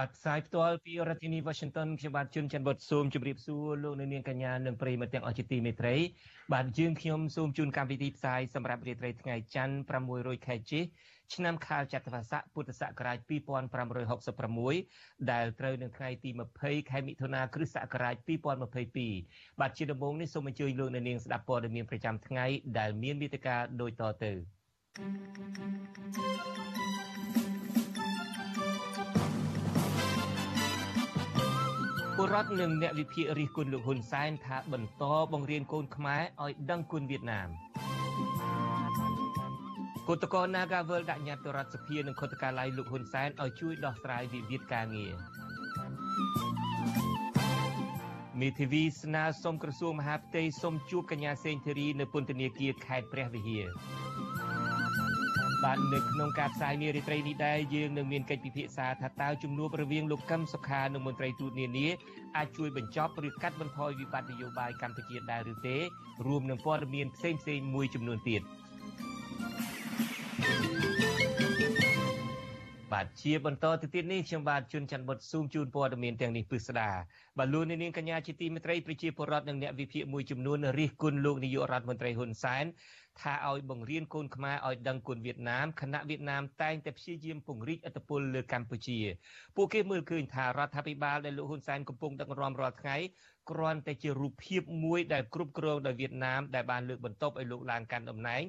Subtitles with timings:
[0.00, 5.96] បាទផ្សាយផ្ទាល់ពីរដ្ឋធានី Washington ខ្ញុំបាទជួនច័ន្ទបុតស៊ូមជម្រាបសួរលោកអ្នកនាងកញ្ញានិងប្រិយមិត្តទាំងអស់ជាទីមេត្រី
[6.52, 9.76] បាទយើងខ្ញុំសូមជូនកម្មវិធីផ្សាយសម្រាប់រាត្រីថ្ងៃច័ន្ទ
[10.12, 10.80] 600ខែជិ
[11.34, 13.18] ឆ្នាំខាលចត្វាស័កពុទ្ធសករាជ
[14.24, 18.14] 2566ដែលត្រូវនឹងថ្ងៃទី20ខែមិថុនាគ្រិស្តសករាជ
[18.88, 22.46] 2022បាទជាដំបូងនេះសូមអញ្ជើញលោកអ្នកនាងស្ដាប់ព័ត៌មានប្រចាំថ្ងៃ
[22.78, 24.32] ដែលមានមេត្តាដូចតទៅ
[32.22, 37.48] ពលរដ្ឋនិងអ្នកវិភាគរិះគន់លោកហ៊ុនសែនថាបន្តបង្រៀនកូនខ្មែរឲ្យដឹងគុណវៀតណាម
[40.08, 45.12] គឧតកោ Nagavel ដាក់ញត្តិទៅរដ្ឋសភានិងខុទ្ទកាល័យលោកហ៊ុនសែនឲ្យជួយដោះស្រាយវិវាទការងារ
[48.40, 53.66] មេធាវីស្នើសុំក្រសួងមហាផ្ទៃសុំជួបកញ្ញាសេងធីរីនៅពន្ធនាគារខេត្តព្រះវិហារ
[55.64, 61.88] បាននៅក្នុងការផ្សាយនារីត្រីនេះដែរយើងនឹងមានកិច្ចពិភាក្សាថាតើជំនួបរវាងលោកកឹមសុខានិងមន្ត្រីទូតនានា
[62.36, 65.76] អាចជួយបញ្ចប់ឬកាត់បន្ថយវិបត្តិនយោបាយកម្ពុជាដែរឬទេ
[66.26, 68.42] រួមនឹងព័ត៌មានផ្សេងៗមួយចំនួនទៀត។
[72.92, 76.90] បាទជាបន្តទៅទៀតនេះខ្ញុំបាទជួនច័ន្ទបុតស៊ូមជូនព័ត៌មានទាំងនេះពិស្ដា
[77.38, 82.64] បាទលោកនាងកញ្ញាជាទីមេត្រីប្រជាពលរដ្ឋនិងអ្នកវិភាគមួយចំនួនរិះគន់លោកនាយករដ្ឋមន្ត្រីហ៊ុនសែន
[83.20, 88.98] ថាឲ្យបង្រៀនកូនខ្មែរឲ្យដឹងគុណវៀតណាមខណៈវៀតណាមតែងតែព្យាយាមពង្រីកឥទ្ធិពលលើកម្ពុជា
[89.56, 92.96] ពួកគេមើលឃើញថារដ្ឋាភិបាលដែលលោកហ៊ុនសែនកំពុងដឹកនាំរាល់ថ្ងៃ
[93.50, 98.42] គ្រាន់តែជារូបភាពមួយដែលគ្រប់គ្រងដោយវៀតណាមដែលបានលើកបន្ទប់ឲ្យលោកឡើងកាន់តំណែង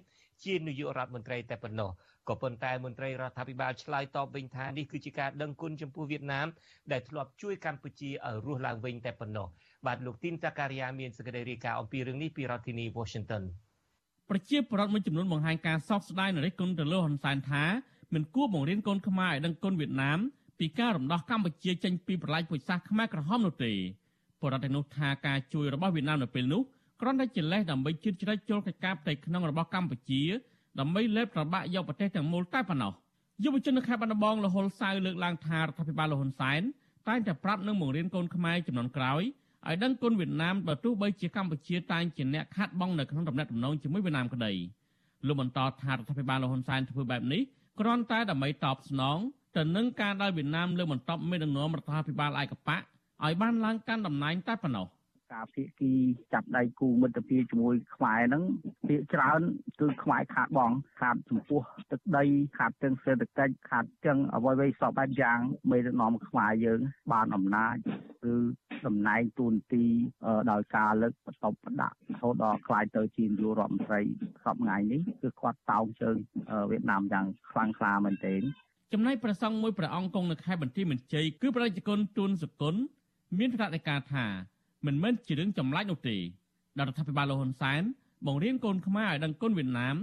[0.44, 1.91] ជានាយករដ្ឋមន្ត្រីតែប៉ុណ្ណោះ
[2.29, 6.47] ក៏ប៉ុន្តែមន្ត្រីរដ្ឋាភិបាលឆ្លើយតបវិញថានេះគឺជាការដឹងគុណចំពោះវៀតណាម
[6.91, 9.47] ដែលធ្លាប់ជួយកម្ពុជាឲ្យរស់ឡើងវិញតែប៉ុណ្ណោះ
[9.85, 13.43] បាទលោកទីនតាការីយ៉ាមានសេចក្តីរាយការណ៍អំពីរឿងនេះពីរដ្ឋធានី Washington
[14.29, 17.63] ប្រជាពលរដ្ឋមួយចំនួនបង្ហាញការសោកស្ដាយនៅរិះគន់ទៅលើហ៊ុនសែនថា
[18.13, 20.19] មិនគួរបង្រៀនកូនខ្មែរឲ្យដឹងគុណវៀតណាម
[20.59, 23.71] ពីការរំដោះកម្ពុជាចេញពីប្រឡាយពូជសាសន៍ខ្មែរក្រហមនោះទេ
[24.41, 26.61] បរដ្ឋទាំងនោះថាការជួយរបស់វៀតណាមនៅពេលនោះ
[27.01, 30.21] គ្រាន់តែជាលេសដើម្បីជឿជ្រែកចូលកិច្ចការផ្ទៃក្នុងរបស់កម្ពុជា
[30.79, 32.93] ដើម្បីលេបត្របាក់យកប្រទេសទាំងមូលតែប៉ុណ្ណោះ
[33.43, 36.61] យុវជននៅខេត្តបាត់ដំបងលហុលសៅលើកឡើងថារដ្ឋាភិបាលលហ៊ុនសែន
[37.07, 39.21] តែងតែប្រាប់នឹងបង្រៀនកូនខ្មែរចំនួនក្រោយ
[39.67, 44.51] ឲ្យដឹងគុណវៀតណាមបើទោះបីជាកម្ពុជាតែងជាអ្នកខាត់បងនៅក្នុងដំណាក់ដំណងជាមួយវៀតណាមក្តី
[45.27, 47.41] លោកបន្តថារដ្ឋាភិបាលលហ៊ុនសែនធ្វើបែបនេះ
[47.79, 49.17] គ្រាន់តែដើម្បីតបស្នង
[49.57, 52.81] ទៅនឹងការដែលវៀតណាមលើកបន្តមេដឹកនាំរដ្ឋាភិបាលឯកបក
[53.23, 54.88] ឲ្យបានឡើងកាន់តំណែងតែប៉ុណ្ណោះ។
[55.34, 55.94] ការភាគី
[56.34, 58.44] ចាប់ដៃគូមិត្តភាពជាមួយខ្មែរហ្នឹង
[58.88, 59.42] ភាគច្រើន
[59.80, 61.62] គឺខ្មែរខាតបងខាតចំពោះ
[61.92, 62.24] ទឹកដី
[62.58, 65.40] ខាតទាំងសេដ្ឋកិច្ចខាតទាំងអ្វីៗសពបែបយ៉ាង
[65.72, 66.80] មេដឹកនាំខ្មែរយើង
[67.14, 67.75] បានអំណាច
[68.34, 68.36] ឬ
[68.86, 69.86] តំណែងទូនទី
[70.52, 74.02] ដោយការលើកបន្ទប់បដាក់រហូតដល់ខ្លាយទៅជានាយករដ្ឋមន្ត្រី
[74.44, 76.18] សពថ្ងៃនេះគឺគាត់តោងជើង
[76.69, 78.42] វៀតណាមយ៉ាងខ្លាំងក្លាមែនទែន
[78.94, 82.75] ចំណែកព្រះសង្ឃមួយព្រះអង្គគង់នៅខេត្តបន្ទាយមានជ័យគឺប្រជាជនទូនសគុណ
[83.40, 84.25] មានថ្នាក់នៃការថា
[84.86, 86.18] មិនមែនជារឿងចម្លែកនោះទេ
[86.78, 87.81] ដែលរដ្ឋាភិបាលលហ៊ុនសែន
[88.28, 89.96] បង្រៀនកូនខ្មែរឲ្យដឹងគុណវៀតណាម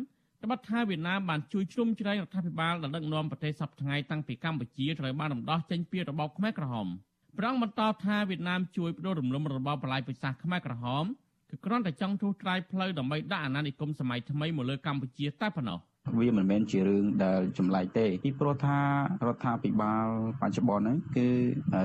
[0.43, 6.89] ត្បិតថាវៀតណាមបានជួយជ្រោមជ្រែងរដ្ឋាភិបាលដែលដឹកនាំប្រទេសសពថ្ងៃតាំងពីកម្ពុជាត្រូវបានរំដោះចេញពីរបបខ្មែរក្រហម
[7.37, 11.05] ព្រះអង្គបន្តថាវៀតណាមជួយបដូររំលំរបបបលាយពុជសាសន៍ខ្មែរក្រហម
[11.51, 15.79] គឺគ្រាន់តែចង់ទូត្រាយផ្លូវដើម្បីដាក់អាណានិគមសម័យថ្មីមកលើកម្ពុជាតែប៉ុណ្ណោះ
[16.19, 18.79] វាមិនមែនជារឿងដែលចម្លែកទេពីព្រោះថា
[19.27, 20.07] រដ្ឋាភិបាល
[20.41, 21.29] បច្ចុប្បន្នហ្នឹងគឺ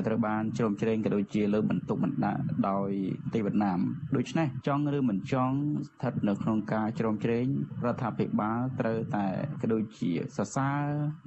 [0.08, 2.90] ត្រូវបានជ្រោមជ្រែងក៏ដូចជាលើបន្ទុកបណ្ដាក់ដោយ
[3.34, 3.80] ទីវៀតណាម
[4.16, 5.58] ដូច្នេះចង់ឬមិនចង់
[5.88, 7.46] ស្ថិតនៅក្នុងការជ្រោមជ្រែង
[7.86, 9.26] រដ្ឋាភិបាលត្រូវតែ
[9.62, 10.84] ក៏ដូចជាសរសើរ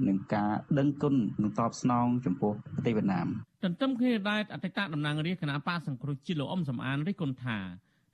[0.09, 3.27] នឹងការដឹងគុណនឹងតបស្នងចំពោះប្រទេសវៀតណាម
[3.65, 7.59] ទន្ទឹមគ្នាដែរអតីតតំណាងរាជគណៈបកសង្គ្រោះជាតិលោកអ៊ំសំអានរិះគន់ថា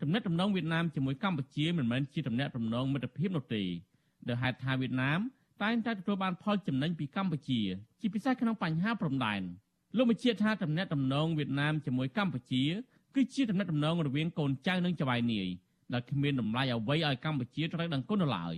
[0.03, 3.63] ទំនាក់ទំនងវៀតណាមជាមួយកម្ពុជាមិនមែនជាទំនាក់ទំនងមិត្តភាពនោះទេ
[4.29, 5.21] ដោយហេតុថាវៀតណាម
[5.63, 7.61] តែងតែទទួលបានផលចំណេញពីកម្ពុជា
[8.01, 9.43] ជាពិសេសក្នុងបញ្ហាព្រំដែន
[9.97, 12.65] លោកបញ្ជាក់ថាតំណែងតំណងវៀតណាមជាមួយកម្ពុជា
[13.15, 15.49] គឺជាតំណែងតំណងរវាងកូនចៅនិងចៅហ្វាយនាយ
[15.93, 18.55] ដែលគ្មានតម្លៃអ្វីឲ្យកម្ពុជាត្រូវដឹងគុណឡើយ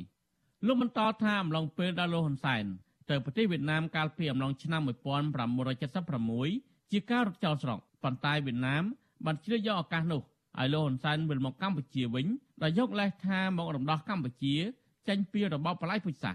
[0.66, 2.64] លោកបន្តថាអំឡុងពេលដែលលោកហ៊ុនសែន
[3.11, 8.82] ទៅប្រទេសវៀតណាមកាលពីអំឡុងឆ្នាំ1976ជាការរត់ចោលស្រុកប៉ុន្តែវៀតណាម
[9.25, 10.20] បានជ្រើសយកឱកាសនោះ
[10.58, 12.26] ឲ្យលោកហ៊ុនសែនវិលមកកម្ពុជាវិញ
[12.62, 14.55] ដោយយកលេសថាមករំដោះកម្ពុជា
[15.08, 16.34] ចេញពីរបបបល្ល័យពុជសាស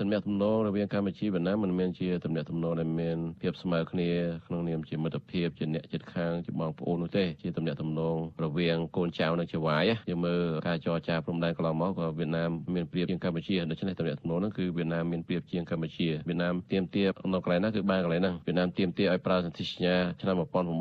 [0.00, 4.10] ទំនាក់ទំនងរវាងកម្ពុជាវៀតណាមមិនមែនជាទំនាក់ទំនងដែលមានភាពស្មើគ្នា
[4.46, 20.36] ក្នុងនាមជាមិត្តភាពជាអ្នកជិតខាងជាបងប្អូននោះទេជាទំនាក់ទំនងរវាងកូនចៅនិងជាវាយយើងមើលការចរចាព្រំដែនកន្លងមកក៏វៀតណាមមានប្រៀបជាងកម្ពុជាដូច្នេះទំនាក់ទំនងហ្នឹងគឺវៀតណាមមានប្រៀបជាងកម្ពុជាវៀតណាមទៀមទានៅកន្លែងណាគឺបានកន្លែងហ្នឹងវៀតណាមទៀមទាឲ្យប្រើសន្ធិសញ្ញាឆ្នាំ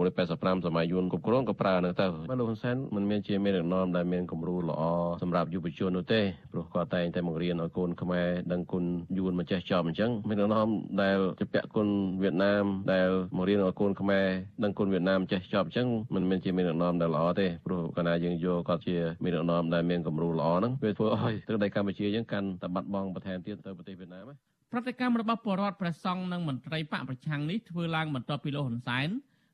[0.06, 4.82] 1985សម័យយួនគ្រប់គ្រងក៏ប្រើហ្នឹងទៅបាទលោកហ៊ុនសែនមិនមែនជាមេដឹកនាំដែលមានគំរូល្អ
[5.24, 6.22] សម្រាប់យុវជននោះទេ
[6.52, 8.86] ព្រោះគាត់តែងតែបង្រៀនឲ្យកូនខ្មែរដឹងគុណ
[9.18, 10.68] យួនមិនចេះចប់អញ្ចឹងមេដឹកនាំ
[11.02, 11.88] ដែលជាពាក់គុណ
[12.22, 14.28] វៀតណាមដែលបង្រៀនឲ្យកូនខ្មែរ
[14.64, 24.32] ដឹងគុណវៀតណាមចេះចប់អញ្ចឹងមិនមែនជាមេដឹកនាំដែលល្អទេព្រោះកាលណាយើងយកគាត់ជាមេដឹកនាំដែលមានគំរូល្អហ្នឹងវាធ្វើឲ្យទឹកដីកម្ពុជាយើងកាន់តែបាត់បង់បន្ថែមទៀតទៅប្រទេសវៀតណាម
[24.72, 29.08] ប្រតិកម្មរបស់ពលរដ្ឋព្រះសង្ឃនិងមន្ត្រីបកប្រឆាំងនេះធ្វើឡើងបន្ទាប់ពីលោកហ៊ុនសែន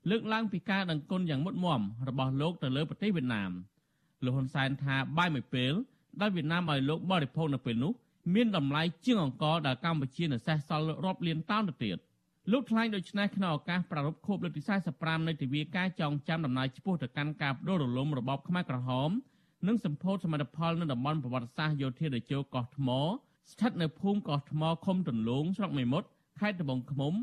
[0.09, 3.51] លើកឡើងពីការដឹងគុណយ៉ាងមុតមមរបស់លោកទៅលើប្រទេសវៀតណាម
[4.23, 5.73] លោកហ៊ុនសែនថាបាយមួយពេល
[6.21, 7.93] ដែលវៀតណាមឲ្យលោកបរិភោគនៅពេលនោះ
[8.33, 11.97] មានតម្លៃជាងអង្គដែលកម្ពុជានៅសេសសល់រាប់លានតោនទៅទៀត
[12.51, 14.61] លោកថ្លែងដូចនេះក្នុងឱកាសប្រារព្ធខួបលើកទី
[14.95, 19.09] 45នៃទិវាការចងចាំដំណើរឆ្ពោះទៅកាន់ការបដូររលំរបបខ្មែរក្រហម
[19.67, 22.89] និងសម្ពោធសមិទ្ធផលនៅតំបន់ប្រវត្តិសាស្ត្រយោធាដែលជោកោះថ្ម
[23.51, 26.07] ស្ថិតនៅភូមិកោះថ្មឃុំទន្លងស្រុកមេមត់
[26.39, 27.13] ខេត្តត្បូងឃ្មុំ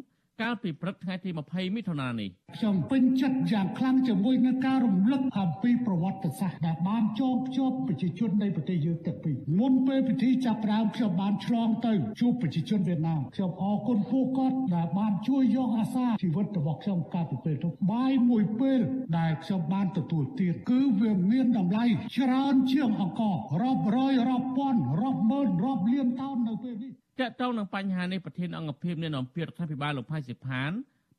[0.43, 18.81] កាលពីព្រឹកថ្ងៃទី20មិថុនានេះខ្ញុំពេញចិត្តយ៉ាងខ្លាំងជាមួយនឹងការរំលឹកអំពីប្រវត្តិសាស្ត្រដែលបានចងភ្ជាប់ប្រជាជននៃប្រទេសយើងទាំងពីរមុនពេលពិធីចាប់ផ្ដើមខ្ញុំបានឆ្លងទៅជួបប្រជាជនវៀតណាមខ្ញុំអរគុណពួកគាត់ដែលបានជួយយកអាសាជីវិតរបស់ខ្ញុំកាលពីពេលនោះបាយមួយពេល
[19.19, 21.85] ដែលខ្ញុំបានទទួលទៀតគឺវាមានតម្លៃ
[22.17, 23.23] ច្រើនជាងអង្គ
[23.63, 30.71] រាប់រយរាប់ពាន់រាប់ម៉ឺនរាប់លានតោននៅពេលនេះ តកតងនឹងបញ្ហានេះប្រធានអង្គភិបនៃនំពីរដ្ឋាភិបាលលោកផៃសិផាន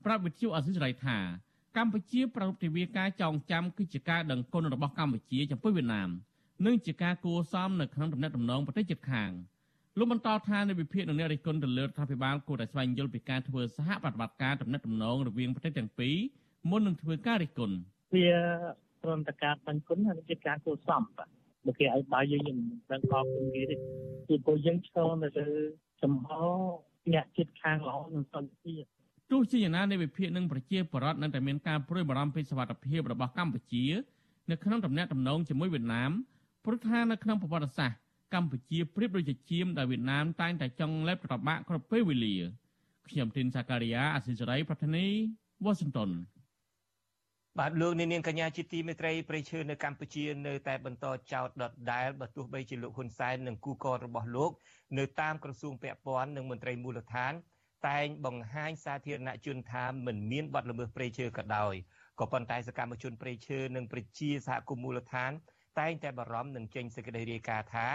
[0.05, 1.17] ប្រាប់វិទ្យុអសិរ័យថា
[1.77, 6.09] កម្ពុជាប្រពៃទិវាការចងចាំគឺជាការដឹងគុណរបស់កម្ពុជាចំពោះវៀតណាម
[6.65, 9.31] និងជាការគួរសមនៅក្នុងដំណាក់ដំណងប្រទេសជិតខាង
[9.97, 16.15] លោកបន្តថានៅវិភាគនឹងអ្នករិះគន់ទៅលើរដ្ឋាភិបាលគួរតែស្វែងយល់ពីការធ្វើសហប្រតិបត្តិការដំណាក់ដំណងរវាងប្រទេសទាំងពីរ
[16.69, 17.75] មុននឹងធ្វើការរិះគន់
[18.15, 18.27] វា
[19.03, 21.29] ព្រមតការបញ្គុណហើយជាការគួរសមបាទ
[21.65, 22.57] បើគេឲ្យបាយយើងមិន
[22.91, 23.75] ដឹងអរគុណគេទេ
[24.27, 25.47] ពីព្រោះយើងឆ្លងនៅលើ
[26.03, 26.27] ចំហ
[27.13, 28.83] អ្នកចិត្តខាងល្អនឹងសន្តិភាព
[29.31, 33.85] ទោះជាយ៉ាងណានៃវិភាគនឹងប្រជាពលរដ្ឋនៅតែមានការព្រួយបារម្ភពីសវត្ថិភាពរបស់កម្ពុជា
[34.51, 36.11] នៅក្នុងដំណាក់ដំណងជាមួយវៀតណាម
[36.65, 37.97] ព្រោះថានៅក្នុងប្រវត្តិសាស្ត្រ
[38.33, 42.35] កម្ពុជាប្រៀបដូចជាជាមដែលវៀតណាមតែងតែចង់លេបត្របាក់គ្រប់ពេលវេលា
[43.09, 45.05] ខ្ញុំទីនសាការីយ៉ាអសិរ័យប្រធានី
[45.63, 46.09] វ៉ាស៊ីនតោន
[47.57, 54.51] បាទលោកនាងកញ្ញាជាទីមេត្រីប្រៃឈើនៅកម្ពុជានៅតែបន្តចោទដដែលបើទោះបីជាលោកហ៊ុនសែននិងគូកតរបស់លោក
[54.97, 57.33] នៅតាមក្រសួងពាក់ព័ន្ធនិងមន្ត្រីមូលដ្ឋាន
[57.87, 61.73] តែងបង្ហាញសាធារណជនថាមិនមានបទល្មើសព្រៃឈើក៏ដោយ
[62.19, 65.31] ក៏ប៉ុន្តែសកម្មជនព្រៃឈើនិងប្រជាសហគមន៍មូលដ្ឋាន
[65.79, 67.87] តែងតែបារម្ភនឹងចេញសេចក្តីរាយការណ៍ថា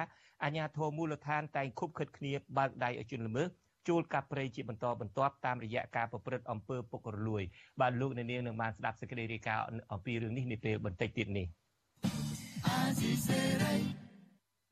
[0.42, 3.48] អាជ្ញាធរមូលដ្ឋានតែងខុបខិតគ្នាបើកដៃឲ្យជនល្មើស
[3.88, 7.42] ជួលកាប់ព្រៃជាបន្តបន្ទាប់តាមរយៈការប្រព្រឹត្តអំពើពុករលួយ
[7.80, 11.46] បាទលោកអ្នកនាងនឹងបានស្ដាប់សេចក្តីរាយការណ៍អំពីរឿងនេះនាពេលបន្តិចទៀតនេះ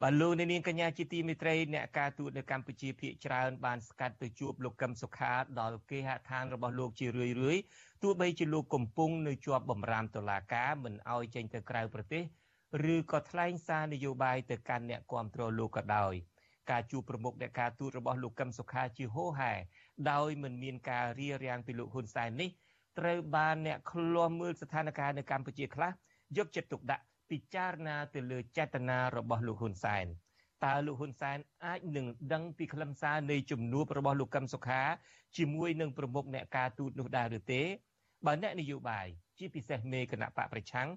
[0.03, 7.59] បាទលោកអ្នកនាងកញ្ញាជាទីមេត្រីអ្នកការទូតនៅកម្ពុជាភាគច្រើនបានស្កាត់ទៅជួបលោកកឹមសុខាដល់គេហដ្ឋានរបស់លោកជារឿយរឿយ
[8.03, 12.23] ទោះបីជាលោកកំពុងនៅជាប់បំរាមតុលាការមិនអោយចេញទៅក្រៅប្រទេស
[12.95, 16.15] ឬក៏ថ្លែងសារនយោបាយទៅកាន់អ្នកគាំទ្រលោកក៏ដោយ។
[16.71, 19.53] ការជួបប្រមុខអ្នកការទូតរបស់លោកកឹមសុខាជាហូហែ
[20.11, 22.51] ដោយមិនមានការរៀបរៀងពីលោកហ៊ុនសែននេះ
[22.99, 25.91] ត្រូវបានអ្នកឃ្លាំមើលស្ថានភាពនៅកម្ពុជាខ្លះ
[26.37, 30.07] យកចិត្តទុកដាក់ពិចារណាទៅលើចេតនារបស់លោកហ៊ុនសែន
[30.65, 34.83] តើលោកហ៊ុនសែនអាចនឹងដឹងពីខ្លឹមសារនៃជំនួបរបស់លោកកឹមសុខា
[35.37, 37.63] ជាមួយនឹងប្រមុខអ្នកការទូតនោះដែរឬទេ
[38.27, 39.07] បើអ្នកនយោបាយ
[39.39, 40.89] ជាពិសេសមេគណៈបកប្រឆាំង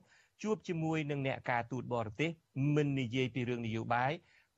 [0.42, 2.30] ជួបជាមួយនឹងអ្នកការទូតបរទេស
[2.76, 4.12] មិននិយាយពីរឿងនយោបាយ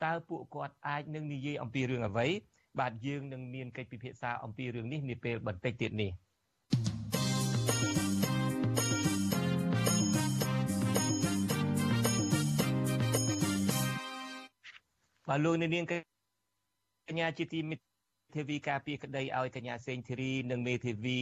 [0.03, 2.27] តើពួកគាត់អាចនឹងនិយាយអំពីរឿងអ្វី
[2.79, 6.11] បាទយើងនឹងមានកិច្ចពិភាក្សាអំពីរឿងនេះនាពេលបន្តិចទៀតនេះ
[15.27, 15.93] បាទលោកនាងក
[17.13, 17.83] ញ្ញាជាទីមិត្ត
[18.35, 21.19] ទេវីការពីក្តីឲ្យកញ្ញាសេងធីរីនិងមេធាវី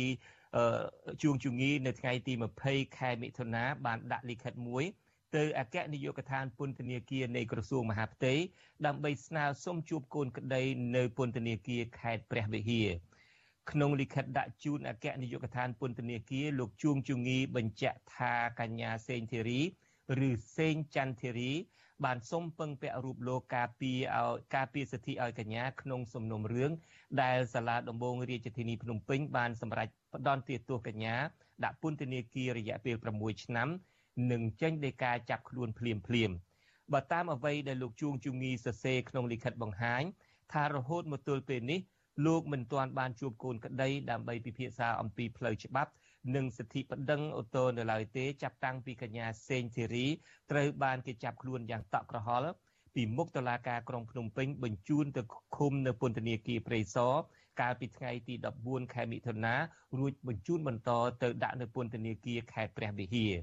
[1.22, 2.34] ជួងជងីនៅថ្ងៃទី
[2.66, 4.84] 20ខែមិថុនាបានដាក់លិខិតមួយ
[5.36, 8.34] ទៅអគ្គនាយកដ្ឋានពន្ធនាគារនៃក្រសួងមហាផ្ទៃ
[8.86, 10.62] ដើម្បីស្នើសុំជួបកូនក្តី
[10.96, 12.90] នៅពន្ធនាគារខេត្តព្រះវិហារ
[13.72, 19.62] ក្នុងលិខិតដាក់ជូនអគ្គនាយកដ្ឋានពន្ធនាគារលោកជួងជងីបញ្ជាក់ថាកញ្ញាសេងធីរី
[20.28, 21.52] ឬសេងច័ន្ទធីរី
[22.06, 26.72] បានសុំពឹងពាក់រូបលោកការពីឲ្យការពីសិទ្ធិឲ្យកញ្ញាក្នុងសំណុំរឿង
[27.22, 31.16] ដែលសាលាដំបងរាជធានីភ្នំពេញបានសម្រេចផ្ដន្ទាទោសកញ្ញា
[31.64, 33.70] ដាក់ពន្ធនាគាររយៈពេល6ឆ្នាំ
[34.32, 36.32] នឹងចេញដីកាចាប់ខ្លួនភ្លាមភ្លាម
[36.94, 40.04] បើតាមអ្វីដែលលោកជួងជងីសរសេរក្នុងលិខិតបង្ហាញ
[40.54, 41.80] ថារហូតមកទល់ពេលនេះ
[42.26, 45.92] លោកមិនទាន់បានជួបកូនក្តីដើម្បីពិភាក្សាអំពីផ្លូវច្បាប់
[46.36, 50.06] និងសិទ្ធិប្តឹងអូតូនៅឡើយទេចាប់តាំងពីកញ្ញាសេងធីរី
[50.52, 52.52] ត្រូវបានគេចាប់ខ្លួនយ៉ាងតក់ក្រហល់
[52.96, 55.22] ពីមុខតុលាការក្រុងភ្នំពេញបញ្ជូនទៅ
[55.58, 57.14] ឃុំនៅពន្ធនាគារព្រៃសរ
[57.62, 59.56] កាលពីថ្ងៃទី14ខែមិថុនា
[59.98, 60.90] រួចបញ្ជូនបន្ត
[61.24, 63.34] ទៅដាក់នៅពន្ធនាគារខេត្តព្រះវិហារ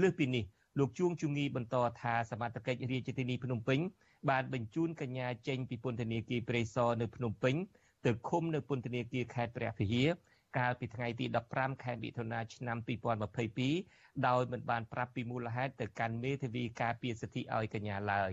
[0.00, 0.44] លើសពីនេះ
[0.78, 3.80] លោកជួងជងីបន្តថាសមត្ថកិច្ចរាជធានីភ្នំពេញ
[4.30, 7.54] បានបញ្ជូនកញ្ញាចេញពីពន្ធនាគារព្រៃសរនៅភ្នំពេញ
[8.06, 10.08] ទៅឃុំនៅពន្ធនាគារខេត្តព្រះវិហារ
[10.58, 12.78] កាលពីថ្ងៃទី15ខែមិថុនាឆ្នាំ
[13.52, 18.32] 2022ដោយមិនបានប្រាប់ពីមូលហេតុទៅកាន់មេធាវីការពារសិទ្ធិឲ្យកញ្ញាឡើយ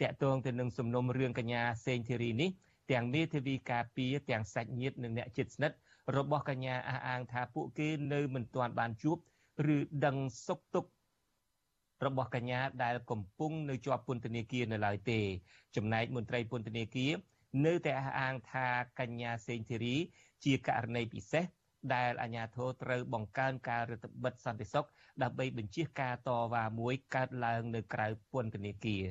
[0.00, 2.50] តាក់ទងទៅនឹងសំណុំរឿងកញ្ញាសេងធីរីនេះ
[2.92, 5.76] ទាំងមេធាវីការពារទាំងសាច់ញាតិនិងអ្នកជិតស្និទ្ធ
[6.16, 9.16] របស់កញ្ញាអះអាងថាពួកគេនៅមិនទាន់បានជួប
[9.74, 10.16] ឬដឹង
[10.46, 10.90] សុខទុក្ខ
[12.06, 15.20] របស់កញ្ញាដែលកំពុងនៅជាប់ពន្ធនាគារនៅឡើយទេ
[15.76, 17.12] ចំណែកមន្ត្រីពន្ធនាគារ
[17.66, 18.66] នៅតែអះអាងថា
[19.00, 19.96] កញ្ញាសេងធីរី
[20.44, 21.44] ជាករណីពិសេស
[21.94, 24.86] ដែលអាជ្ញាធរត្រូវបង្កើនការរដ្ឋបិទសន្តិសុខ
[25.22, 29.04] ដើម្បីបញ្ជាការតវ៉ាមួយកើតឡើងនៅក្រៅពន្ធនាគារ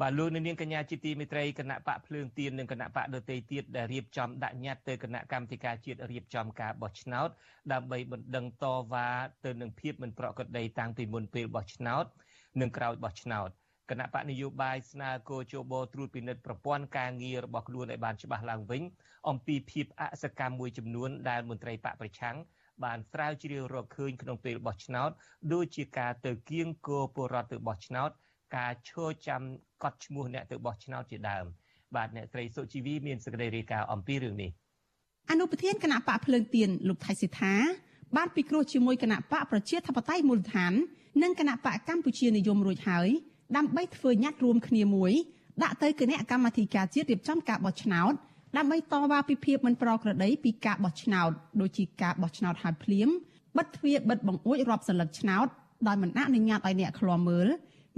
[0.00, 7.28] បាទលោកនាងកញ្ញាជាទីមេត្រីគណៈបកភ្លើងទៀននិងគណៈបកដទៃទៀតដែលរៀបចំដាក់ញត្តិទៅគណៈកម្មាធិការជាតិរៀបចំការបោះឆ្នោត
[7.72, 9.08] ដើម្បីបណ្ដឹងតវ៉ា
[9.44, 12.04] ទៅនឹងភាពមិនប្រក្រតីតាំងពីមុនពេលបោះឆ្នោត
[12.60, 13.48] និងក្រោយបោះឆ្នោត
[13.90, 18.82] គណៈបកនយោបាយស្នើគោជបត្រួតពិនិត្យប្រព័ន្ធការងាររបស់ខ្លួនឲ្យបានច្បាស់ឡើងវិញ
[19.28, 22.36] អំពីភាពអសកម្មមួយចំនួនដែលមន្ត្រីបកប្រឆាំង
[22.84, 25.10] បានស្រាវជ្រាវរកឃើញក្នុងពេលបោះឆ្នោត
[25.52, 28.10] ដូចជាការទៅគៀងគោពលរដ្ឋទៅបោះឆ្នោត
[28.56, 29.42] ការឈរចាំ
[29.82, 31.44] កត់ឈ្មោះអ្នកទៅបោះឆ្នោតជាដើម
[31.96, 34.50] បាទអ្នកស្រីសុជីវីមានសេចក្តីរាយការណ៍អំពីរឿងនេះ
[35.30, 37.54] អនុប្រធានគណៈបកភ្លើងទៀនលោកថៃសិដ្ឋា
[38.16, 40.72] បានពិគ្រោះជាមួយគណៈបកប្រជាធិបតេយ្យមូលដ្ឋាន
[41.22, 43.08] និងគណៈបកកម្ពុជានិយមរួចហើយ
[43.56, 45.12] ដើម្បីធ្វើញត្តិរួមគ្នាមួយ
[45.62, 48.12] ដាក់ទៅគណៈកម្មាធិការជាតិរៀបចំការបោះឆ្នោត
[48.56, 51.30] ដើម្បីតវ៉ាពីភាពមិនប្រក្រតីពីការបោះឆ្នោត
[51.60, 53.08] ដូចជាការបោះឆ្នោតហើយភ្លាម
[53.56, 55.46] បិទទ្វារបិទបង្អួចរាប់សន្លឹកឆ្នោត
[55.86, 57.48] ដោយមិនអនុញ្ញាតឲ្យអ្នកឃ្លាំមើល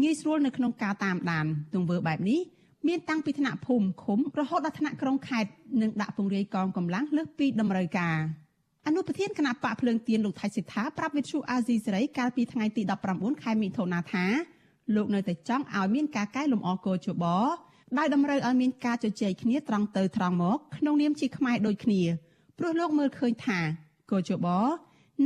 [0.01, 2.41] ងាយស្រួលនៅក្នុងការតាមដានទង្វើបែបនេះ
[2.89, 5.51] មានតាំងពីថ្នាក់ភូមិឃុំរហូតដល់ថ្នាក់ក្រុងខេត្ត
[5.83, 8.17] និងដាក់ពង្រាយកងកម្លាំងលើសពីតម្រូវការ
[8.87, 12.83] អនុប្រធានគណៈបកភ្លើងទៀនលោកថៃសិដ្ឋាប្រាប់វិទ្យុអាស៊ីសេរីកាលពីថ្ងៃទី
[13.13, 14.25] 19ខែមិថុនាថា
[14.95, 17.25] លោកនៅតែចង់ឲ្យមានការកែលម្អកោជប
[17.99, 22.03] ដោយតម្រូវឲ្យមានការជជែកគ្នាត្រង់ទៅត្រង់មកក្នុងនាមជាខ្មែរដូចគ្នា
[22.59, 23.59] ព្រោះលោកមើលឃើញថា
[24.11, 24.47] កោជប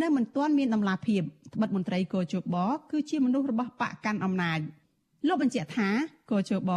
[0.02, 1.22] នៅមិនទាន់មានដំណាភាព
[1.54, 2.56] ត្បិតមន្ត្រីកោជប
[2.90, 4.60] គឺជាមនុស្សរបស់បកកាន់អំណាច
[5.26, 5.88] លោកបញ្ជាក់ថា
[6.30, 6.70] កោជប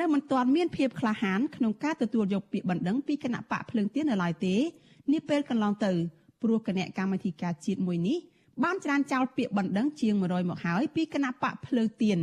[0.00, 4.56] នៅមិនទាន់មានភាពក្លាហានក្នុងការទទួលយកពាក្យបណ្ដឹងពីគណៈបកភ្លើងទៀននៅឡើយទេ
[5.12, 5.92] នេះពេលកន្លងទៅ
[6.42, 8.18] ព្រោះគណៈកម្មាធិការជាតិមួយនេះ
[8.64, 12.18] បានច្រានចោលពាក្យបណ្ដឹងជាង100មកហើយពីគណៈបកភ្លើងទៀន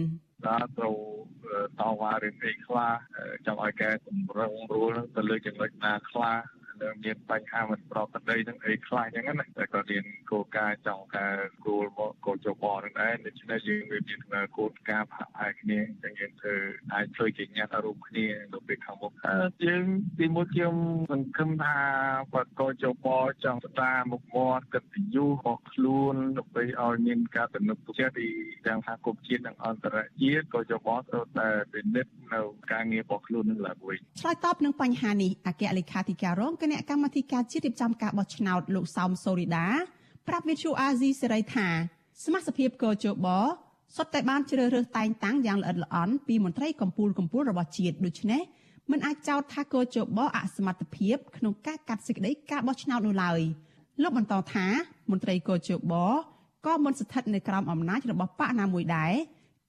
[0.47, 0.95] តើត្រូវ
[1.79, 2.91] តវ៉ារឿងអីខ្លះ
[3.45, 3.97] ចង់ឲ្យកែត
[4.27, 6.60] ម្រង់រួលទៅលើចំណុចណាខ្លះដែល
[7.03, 11.35] មានបញ្ហាមិនប្រក្រតីនឹងអីខ្លះអញ្ចឹងណាតែក៏មានគោលការណ៍ចង់ការ
[11.65, 14.19] គោលមកគោលចបនឹងដែរដូច្នេះយើងវាមាន
[14.57, 16.55] គោលការណ៍ផាកផាយគ្នាអញ្ចឹងយើងធ្វើ
[16.93, 19.11] អាចធ្វើជាញត្តិរួមគ្នានៅពេលខាងមុខ
[19.67, 19.85] យើង
[20.19, 20.75] ទីមួយខ្ញុំ
[21.11, 21.77] សង្ឃឹមថា
[22.33, 23.07] បកកចប
[23.43, 28.27] ចង់ស្ដារមុខមាត់កិត្តិយសរបស់ខ្លួនដើម្បីឲ្យមានការទំនុកទុកចិត្តពី
[28.67, 39.67] ទាំងសហគមន៍ជាតិនិងអន្តរជាតិក៏ចបត្រូវតែពិនិត្យនៅការងាររបស់ខ្លួននឹងឡើងវិញឆ្លើយតបនឹងបញ្ហានេះអគ្គលេខាធិការរងគណៈកម្មាធិការជាតិរៀបចំការបោះឆ្នោតលោកសោមសូរីដា
[40.27, 41.67] ប្រាប់វិទ្យុអាស៊ីសេរីថា
[42.23, 43.27] សមាជិកកោជប
[43.95, 48.41] សុទ្ធតែបានជ្រើសរើសតែងតាំងយ៉ាងល្អិតល្អន់ពីមន្ត្រីកម្ពុជាកម្ពុជារបស់ជាតិដូច្នេះ
[48.91, 53.39] មិនអាចចោទថាកោជបអសមត្ថភាពក្នុងការកាត់សេចក្តីការបោះឆ្នោតនោះឡើយ
[54.01, 54.67] លោកបន្តថា
[55.11, 55.93] មន្ត្រីកោជប
[56.65, 59.13] ក៏មិនស្ថិតនៅក្រោមអំណាចរបស់បកណាមួយដែរ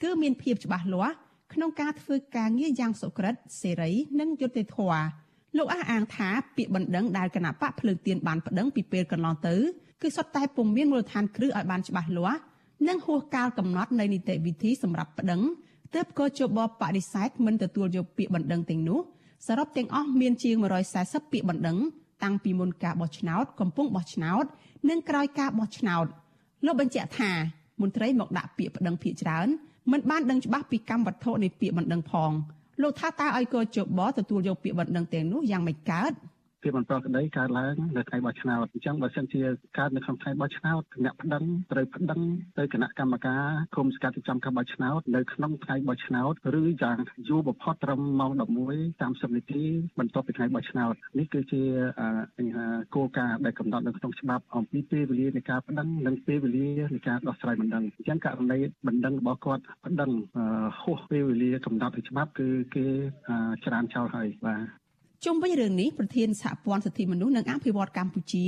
[0.02, 1.14] គឺមានភាពច្បាស់លាស់
[1.52, 5.04] ក្នុងការធ្វើការងារយ៉ាងសុក្រិតសេរីនិងយុត្តិធម៌
[5.56, 9.54] លោកអះអាងថាពាក្យបណ្ដឹងដែលគណៈបកភ្លើងទៀនបានប្តឹងពីពេលកន្លងទៅ
[10.02, 12.40] គឺសុទ្ធតែពុំមានមូលដ្ឋានគ្រឹះឲ្យបានច្បាស់លាស់
[12.88, 15.40] និងហួសកាលកំណត់នៃនីតិវិធីសម្រាប់ប្តឹង
[15.94, 19.00] ទើបក៏ជបបដិសេធមិនទទួលយកពាក្យបណ្ដឹងទាំងនោះ
[19.46, 20.56] សរុបទាំងអស់មានជាង
[20.94, 21.78] 140ពាក្យបណ្ដឹង
[22.22, 24.44] តាំងពីមុនការបោះឆ្នោតកំពុងបោះឆ្នោត
[24.90, 26.06] និងក្រោយការបោះឆ្នោត
[26.64, 27.32] លោកបញ្ជាក់ថា
[27.80, 29.48] មន្ត្រីមកដាក់ពាក្យប្តឹងភាកច្រើន
[29.92, 32.30] មិនបានដឹងច្បាស់ពីកម្មវត្ថុនៃពាក្យបណ្ដឹងផង
[32.80, 36.12] លោកថាតើឲ្យកោជបទទួលយកពាក្យបណ្ដឹងទាំងនោះយ៉ាងមិនកើត
[36.62, 39.42] ភាពមិនប្រក្រតីកើតឡើងនៅថ្ងៃបោះឆ្នោតអញ្ចឹងបើសិនជា
[39.78, 42.20] កើតនៅក្នុងថ្ងៃបោះឆ្នោតអ្នកប្តឹងត្រូវប្តឹង
[42.58, 43.44] ទៅគណៈកម្មការ
[43.76, 48.32] គុំសង្កាត់ចំការបោះឆ្នោតនៅក្នុងថ្ងៃបោះឆ្នោតឬយ៉ាងយូរបំផុតត្រឹមម៉ោង
[48.80, 49.64] 11:30នាទី
[49.98, 51.62] បន្ទាប់ពីថ្ងៃបោះឆ្នោតនេះគឺជា
[52.94, 60.10] គោលការណ៍ដែលកំណត់នៅក្នុងច្បាប់អំពីពេលវេលានៃការប្តឹងនិងពេលវេលានៃការដោះស្រាយបណ្ដឹងអញ្ចឹងករណីបណ្ដឹងរបស់គាត់បណ្ដឹង
[60.80, 62.86] ហួសពេលវេលាកំណត់ពីច្បាប់គឺគេ
[63.64, 64.81] ច្រានចោលហើយបាទ
[65.26, 68.46] ជុំវិញរឿងនេះប្រធានសហព័ន្ធសិទ្ធិមនុស្សនិងអភិវឌ្ឍកម្ពុជា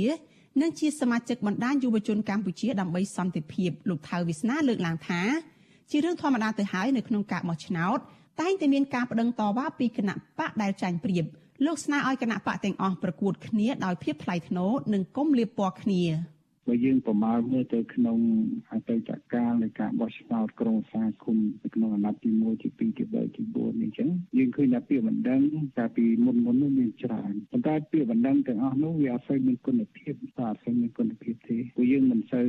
[0.61, 5.21] និងជាសមាជិកបណ្ដាញយុវជនកម្ពុជាដើម្បីសន្តិភាពលោកថៅវិស្នាលើកឡើងថា
[5.89, 7.97] ជារឿងធម្មតាទៅហើយនៅក្នុងការបោះឆ្នោត
[8.41, 11.25] តែងតែមានការប្តឹងតវ៉ាពីគណៈបកដែលចាញ់ប្រៀប
[11.65, 16.03] លោកស្នើឲ្យគណៈបកទាំងអស់ប្រកួតគ្នាដោយភាពថ្លៃថ្នូរនិងកុំលៀបពណ៌គ្នា។
[16.67, 18.17] បើយើងប្រមាលមើលទៅក្នុង
[18.71, 25.41] អតីតកាលនៃការបោះឆ្នោតក្រុងសាគុំនៅក្នុងអាណត្តិទី1ទី2ទី3ទី4នេះចឹងយើងឃើញថាពាក្យបណ្ដឹង
[25.77, 32.47] កាលពីមុនមុននោះមានច្រើនប៉ុន្តែពាក្យបណ្ដឹងទាំងអស់នោះវាអត់សូវមានគុណភាពតែអត់សូវមានគុណភាពទេព្រោះយើងមិនសូវ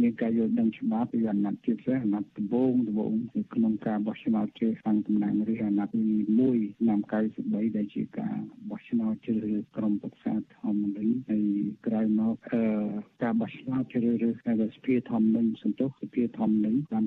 [0.00, 3.12] មានការយល់ដឹងច្បាស់ពីអាណត្តិជាពិសេសអាណត្តិដំបូងដំបូង
[3.54, 6.02] ក្នុងការបោះឆ្នោតជ្រើសតាំងតំណាងរាស្ត្រអាណត្តិទី
[6.46, 6.98] 1ឆ្នាំ
[7.38, 8.36] 93ដែលជាការ
[8.70, 11.44] បោះឆ្នោតជ្រើសរើសក្រុមប្រឹក្សាធម្មនិកហើយ
[11.86, 12.62] ក្រោយមកអឺ
[13.22, 17.04] ការបោះឆ្នោតជ្រើសរើសតែសភាធម្មនឹងសន្ទុះសភាធម្មនឹងតាម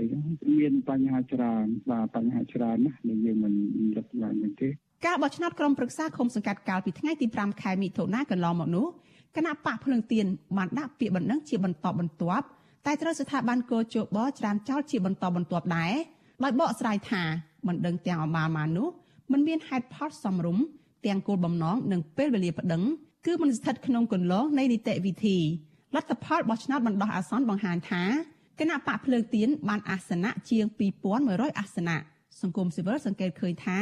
[0.00, 3.52] 93មានបញ្ហាច្រើនបាទបញ្ហាច្រើនណាស់ដែលយើងមិន
[3.96, 4.68] លើកឡើងនេះទេ
[5.06, 8.86] ការបោះឆ្នោតក្រុមប្រឹក្សាឃុំសង្កាត់កាលពីថ្ងៃទី5ខែមិថុនាកន្លងមកនោះ
[9.36, 12.46] គណៈបកភ្លើងទៀនបានដាក់ពាក្យបណ្ដឹងជាបន្តបន្ទាប់
[12.86, 15.92] តែត្រូវស្ថាប័នកោជបច្រានចោលជាបន្តបន្ទាប់ដែរ
[16.42, 17.22] ដោយបកស្រាយថា
[17.68, 18.88] បណ្ដឹងទាំងអមាលមកនោះ
[19.32, 20.64] มันមានហេតុផលសមរម្យ
[21.06, 22.82] ទាំងគោលបំណងនិងពេលវេលាប្តឹង
[23.26, 25.36] គឺមិនស្ថិតក្នុងគន្លងនៃនីតិវិធី
[25.94, 28.02] លទ្ធផលបោះឆ្នោតបណ្ដោះអាសន្នបង្ហាញថា
[28.60, 30.64] គណៈបកភ្លើងទៀនបានអាសនៈជាង
[31.12, 31.96] 2100អាសនៈ
[32.40, 33.78] សង្គមស៊ីវិលសង្កេតឃើញថា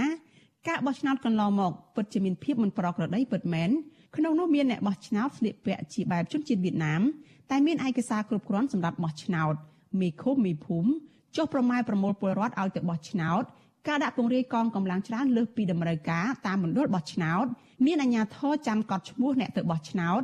[0.69, 3.71] ការបោះឆ្នោតកន្លងមកពិតជាមានភាពមិនប្រក្រតីពិតមែន
[4.17, 7.03] ក្នុងនោះមានអ្នកបោះឆ្នោតស្លៀកពាក់ជាបែបជនជាតិវៀតណាម
[7.51, 9.55] តែមានឯកសារគ្រប់គ្រាន់សម្រាប់បោះឆ្នោត
[10.01, 10.91] មេឃុំមេភូមិ
[11.37, 13.43] ចុះប្រម៉ែប្រមូលពលរដ្ឋឲ្យទៅបោះឆ្នោត
[13.89, 17.47] ការដាក់ពង្រាយកងកម្លាំងច្រើនលើសពីតម្រូវការតាមមណ្ឌលបោះឆ្នោត
[17.87, 20.23] មានអាជ្ញាធរចាំកត់ឈ្មោះអ្នកទៅបោះឆ្នោត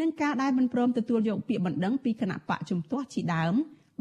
[0.00, 3.54] និងការដែលមិនព្រមទទួលយកពាក្យបណ្ដឹងពីគណៈបកជំទាស់ជាដើម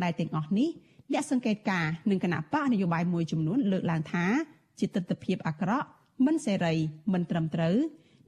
[0.03, 0.69] ដែលទាំងអស់នេះ
[1.11, 4.25] អ្នកសង្កេតការនិងគណៈបកនយោបាយមួយចំនួនលើកឡើងថា
[4.79, 5.87] ជាទស្សនវិជ្ជាអាក្រក់
[6.25, 6.75] មិនសេរី
[7.13, 7.75] មិនត្រឹមត្រូវ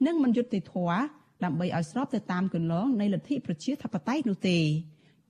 [0.06, 0.98] និងមិនយុត្តិធម៌
[1.44, 4.58] ដើម្បីឲ្យស្របទៅតាមគន្លងនៃលទ្ធិប្រជាធិបតេយ្យនោះទេ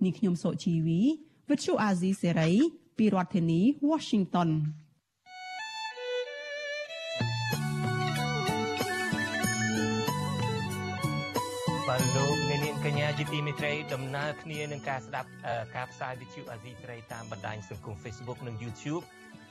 [0.04, 1.00] នេះខ្ញុំសុជីវី
[1.48, 2.54] Virtual Azizi Serai
[2.98, 4.50] ពីរដ្ឋធានី Washington
[13.20, 15.28] ជាទីមេត្រីដំណើរគ្នានឹងការស្ដាប់
[15.76, 19.04] ការផ្សាយវិទ្យុអាស៊ីសេរីតាមបណ្ដាញសង្គម Facebook និង YouTube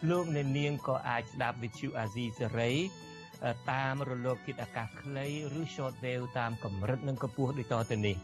[0.10, 2.72] លោកអ្នកនាងក៏អាចស្ដាប់វិទ្យុអាស៊ីសេរី
[3.72, 5.28] តាមរលកធាតុអាកាសខ្លី
[5.60, 8.16] ឬ short wave តាមកម្រិតនិងកម្ពស់ដូចតទៅនេះ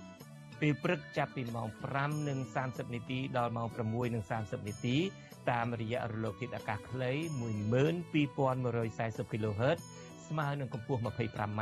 [0.61, 1.67] ពេលព្រឹកចាប់ពីម៉ោង
[2.31, 3.67] 5:30នាទីដល់ម៉ោង
[4.17, 4.97] 6:30នាទី
[5.51, 7.11] តាមរយៈរលកធាតុអាកាសខ្លី
[8.21, 9.79] 12140 kHz
[10.27, 11.61] ស្មើនឹងកម្ពស់ 25m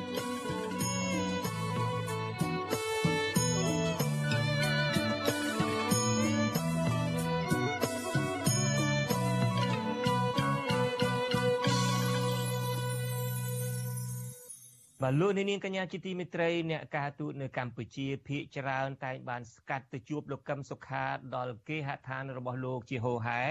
[15.03, 23.41] បាទលោកនាងកញ្ញាជាទីមេត្រីអ្នកការទូតនៅកម្ពុជាភាគច្រើនតែងបានស្កាត់ទៅជួបលោកកឹមសុខាដល់គេហដ្ឋានរបស់លោកជាហោហែ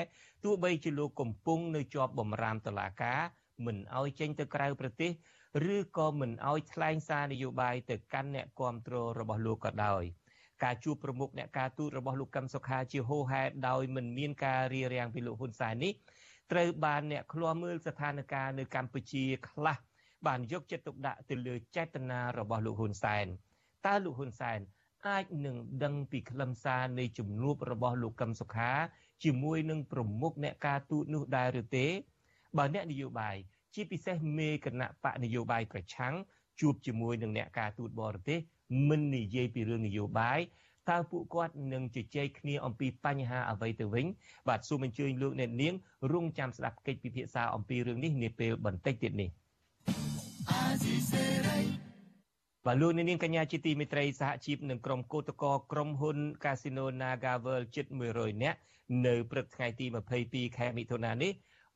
[0.45, 3.21] ទោះបីជាលោកកំពុងនៅជាប់បំរាមតុលាការ
[3.67, 5.11] មិនអោយចេញទៅក្រៅប្រទេស
[5.75, 10.03] ឬក៏មិនអោយថ្លែងសារនយោបាយទៅកាន់អ្នកគាំទ្ររបស់លោកក៏ដោយ
[10.65, 15.93] ការជួបប្រមុខអ្នកការទូតរបស់លោកកឹមសុខាជាហោហែដោយមិនមានការរារាំងពីលោកហ៊ុនសែននេះ
[16.53, 19.77] ត្រូវបានអ្នកឃ្លាំមើលស្ថានភាពនៅកម្ពុជាខ្លះ
[20.27, 23.27] បានយកចិត្តទុកដាក់ទៅលើចេតនារបស់លោកហ៊ុនសែន
[23.87, 24.59] តើលោកហ៊ុនសែន
[25.09, 28.71] អាចនឹងដឹងពីខ្លឹមសារនៃជំនួបរបស់លោកកឹមសុខា
[29.25, 31.87] ជាមួយនឹងប្រមុខអ្នកការទូតនោះដែរឬទេ
[32.57, 33.37] បើអ្នកនយោបាយ
[33.75, 36.15] ជាពិសេសមេគណៈបកនយោបាយប្រឆាំង
[36.61, 38.39] ជួបជាមួយនឹងអ្នកការទូតបរទេស
[38.89, 40.41] មិននិយាយពីរឿងនយោបាយ
[40.91, 44.07] តើពួកគាត់នឹងជជែកគ្នាអំពីបញ្ហាអ្វីទៅវិញ
[44.49, 45.75] បាទសូមអញ្ជើញលោកអ្នកនាង
[46.13, 49.31] រងចាំស្ដាប់កិច្ចពិភាក្សាអំពីរឿងនេះនាពេលបន្តិចទៀតនេះ
[52.67, 58.59] បាទលោកនាងកញ្ញាជាទីមេត្រីសហជីពនិងក្រុមគឧតកក្រុមហ៊ុន Casino Naga World ជិត100នាក់
[59.07, 59.87] នៅព្រឹកថ្ងៃទី
[60.23, 61.33] 22ខែមិថុនានេះ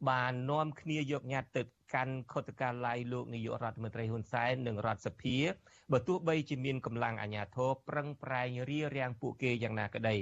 [0.09, 1.63] បាននាំគ្នាយកញត្តិទៅ
[1.95, 5.37] កាន់ខុទ្ទកាល័យលោកនាយករដ្ឋមន្ត្រីហ៊ុនសែននិងរដ្ឋសភា
[5.93, 10.17] បើទោះបីជាមានកម្លាំងអាជ្ញាធរប្រឹងប្រែងរារាំងពួកគេយ៉ាងណាក្តី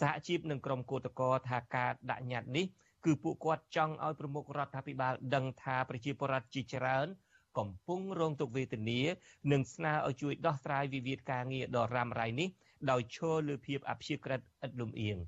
[0.00, 2.66] សហជីពនិងក្រុមគឧតកថាការដាក់ញត្តិនេះ
[3.04, 7.06] គឺពួកគាត់ចង់ឲ្យប្រមុខរដ្ឋាភិបាលដឹងថាប្រជាពលរដ្ឋជាច្រើន
[7.58, 9.00] កំពុងរងទុក្ខវេទនា
[9.52, 12.48] និងស្នើឲ្យជួយដោះស្រាយវិវាទការងារដ៏រ៉ាំរ៉ៃនេះ
[12.90, 15.18] ដោយឈរលើភាពអព្យាក្រឹតឥតលំអៀង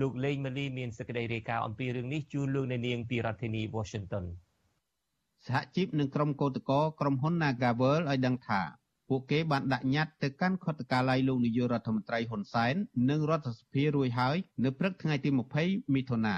[0.00, 4.24] លោកលេងម៉ាលីមានសេចក្តីរាយការណ៍អំពីរឿងនេះជូនលោកនៅនាងពីរដ្ឋធានី Washington
[5.46, 8.60] សហជីពនិងក្រុមកោតក្រក្រុមហ៊ុន Nagavel ឲ្យដឹងថា
[9.08, 12.74] ពួកគេបានដាក់ញត្តិទៅកាន់ខុទ្ទកាល័យលោកនាយករដ្ឋមន្ត្រីហ៊ុនសែន
[13.10, 15.30] និងរដ្ឋសភារួចហើយ នៅព្រឹកថ្ងៃទី
[15.62, 16.36] 20មិថុនា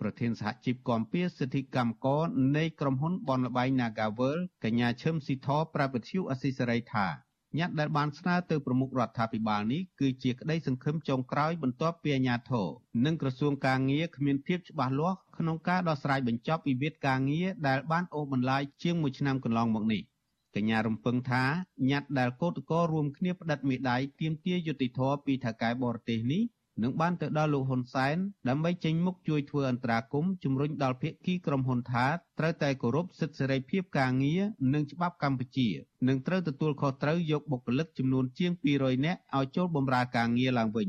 [0.00, 7.08] ប្រធានសហជីពគាំពៀសិទ្ធិកម្មករនៃក្រុមហ៊ុនបនលបែង Nagavel កញ្ញាឈឹមស៊ីធប្រាប់វិទ្យុអស៊ីសេរីថា
[7.58, 12.68] ញត្តិដែលបានស្នើទៅប្រមុខរដ្ឋាភិបាលនេះគឺជាក្តីសង្ឃឹមចុងក្រោយបន្ទាប់ពីអាជ្ញាធរ
[13.04, 20.02] និងក្រសួងការងារគ្មានភាពច្បាស់លាស់ក្នុងការដោះស្រាយបញ្ចប់វិវាទការងារដែលបានអូសបន្លាយជាង1ឆ្នាំកន្លងមកនេះ
[20.56, 21.44] កញ្ញារំពឹងថា
[21.90, 26.42] ញត្តិដែលកោតក្ររួមគ្នាផ្តិតមេដៃទាមទារយុតិធធពីថៅកែបរទេសនេះ
[26.82, 28.16] នឹងបានទៅដល់លោកហ៊ុនសែន
[28.48, 32.06] ដើម្បីចេញមុខជួយធ្វើអន្តរាគមន៍ជំរុញដល់ភាគីក្រុមហ៊ុនថា
[32.38, 34.42] ត្រូវតែគោរពសិទ្ធិសេរីភាពការងារ
[34.74, 35.68] និងច្បាប់កម្ពុជា
[36.08, 40.88] និងត្រូវទទួលខុសត្រូវយកបុគ្គលិកចំនួនជាង200នាក់ឲ្យចូលបម្រើការងារឡើងវិញ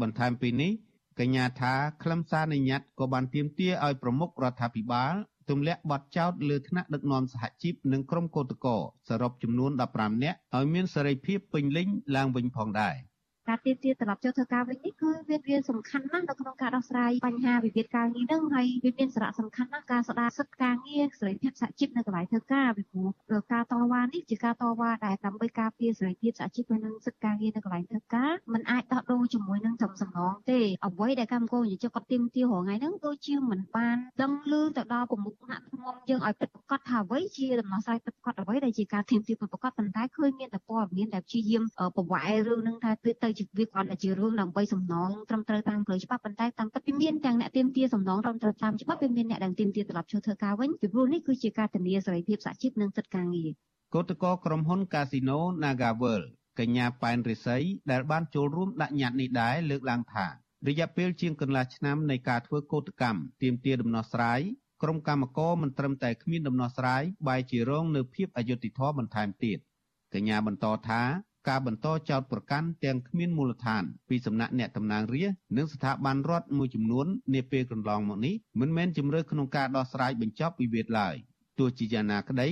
[0.00, 0.72] បន្ថែមពីនេះ
[1.20, 5.14] កញ្ញាថាខ្លឹមសារនៃញត្តិក៏បានទាមទារឲ្យប្រមុខរដ្ឋាភិបាល
[5.50, 12.96] ទម្លាក់បទចោទលើថ្នាក់ដឹកនាំសហជីពនិងក្រុមកោតក្រសរុបចំនួន15នាក់ឲ្យមានសេរីភាពពេញលេញឡើងវិញផងដែរ។
[13.48, 41.62] ការទៀមទាត្រឡប់ចូលធ្វើការវិញនេះគឺវាវាសំខាន់ណាស់នៅក្នុងការដោះស្រាយបញ្ហាវិវាទការងារនឹងហើយវាមានសារៈសំខាន់ណាស់ការស្ដារសិទ្ធិការងារសេរីភាពសហជីពនៅកន្លែងធ្វើការពីព្រោះការតវ៉ានេះជាការតវ៉ាដែលដើម្បីការពារសេរីភាពសហជីពនិងសិទ្ធិការងារនៅកន្លែងធ្វើការมันអាចដោះដូរជាមួយនឹងចំសំណងទេអ្វីដែលកម្មករនិយោជកគាត់ទៀមទារងថ្ងៃហ្នឹងដូចជាមិនបានដឹងឮទៅដល់ប្រមុខថ្នាក់ធ្ងន់យើងឲ្យពិតប្រាកដថាអ្វីជាដំណោះស្រាយពិតប្រាកដអ្វីដែលជាការទៀមទារពិតប្រាកដប៉ុន្តែឃើញមានតែព័ត៌មានដែលព្យាយាម
[41.96, 42.92] ប្រវែរឿងហ្នឹងថា
[43.24, 53.50] ទៅជាវាគាត់តែជារឿងដើម្បីសំណងត្រឹមត្រូវតាមផ្លូវច្បាប់ប៉ុន្តែតាមពិតវាមានទាំងអ្នកទៀមទាសំណងត្រឹមត្រូវតាមច្បាប់វាមានអ្នកដែលទៀមទាត្រឡប់ចូលធ្វើការវិញពីព្រោះនេះគឺជាការធានាសេរីភាពសហជីពនិងសិទ្ធិការងារ
[53.94, 56.22] គឧតកក្រុមហ៊ុន Casino Nagavel
[56.58, 60.26] កញ្ញាប៉ែនរិស័យដែលបានចូលរួមដាក់ញត្តិនេះដែរលើកឡើងថា
[60.68, 64.40] រយៈពេលជាងកន្លះឆ្នាំនៃការធ្វើកោតកម្មទាមទារដំណោះស្រាយ
[64.82, 69.58] ក្រុមកម្មករមិនត្រឹមតែគ្មានដំណោះស្រាយបែរជារងនៅភាពអយុត្តិធម៌បន្ថែមទៀត
[70.14, 71.02] កញ្ញាបន្តថា
[71.48, 81.14] ការបន្តចោទប្រកាន់ទាំងគ្មានមូលដ្ឋានពីសំណាក់អ្នកតំណាងរាស្ត្រនិងស្ថាប័នរដ្ឋមួយចំនួននាពេលកន្លងមកនេះមិនមែនជំរឿក្នុងការដោះស្រាយបញ្ចប់វិវាទឡើយ
[81.58, 82.48] ទោះជាយ៉ាងណាក្តី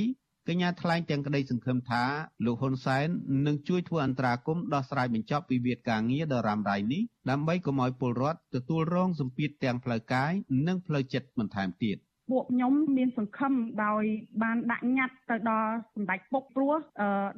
[0.48, 2.05] កញ្ញាថ្លែងទាំងក្តីសង្ឃឹមថា
[2.44, 3.09] លោកហ៊ុនសែន
[3.46, 10.33] នឹងជួយធ្វើអន្តរាគមន៍ដោះស្រាយបញ្ចប់វិវាទការងារដ៏រ៉ាំរ៉ៃនេះដើម្បីកុំឲ្យពលរដ្ឋទទួលរងសម្ពាធទាំងផ្លូវកាយ
[10.66, 11.96] និងផ្លូវចិត្តបន្ថែមទៀត
[12.31, 13.53] ពួកខ្ញុំមានសង្ឃឹម
[13.85, 14.05] ដោយ
[14.43, 16.75] បានដាក់ញត្តិទៅដល់សម្ដេចពុកព្រោះ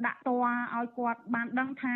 [0.05, 1.95] ដាក់តឲ្យគាត់បានដឹងថា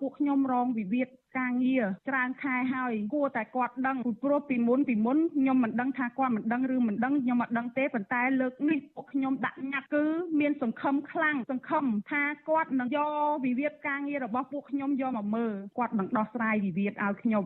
[0.00, 10.04] ពួកខ្ញុំរងវិវាទការងារច្រើនខែហើយគួរតែគាត់ដឹងព្រោះពីមុនពីមុនខ្ញុំមិនដឹងថាគាត់មិនដឹងឬមិនដឹងខ្ញុំមិនដឹងទេប៉ុន្តែលើកនេះពួកខ្ញុំដាក់ញត្តិគឺ
[10.40, 13.10] មានសង្ឃឹមខ្លាំងសង្ឃឹមថាគាត់នឹងយក
[13.44, 17.44] វិវាទការងាររបស់ពួកខ្ញុំយកមកមើលគាត់នឹងដោះស្រាយវិវាទឲ្យខ្ញុំ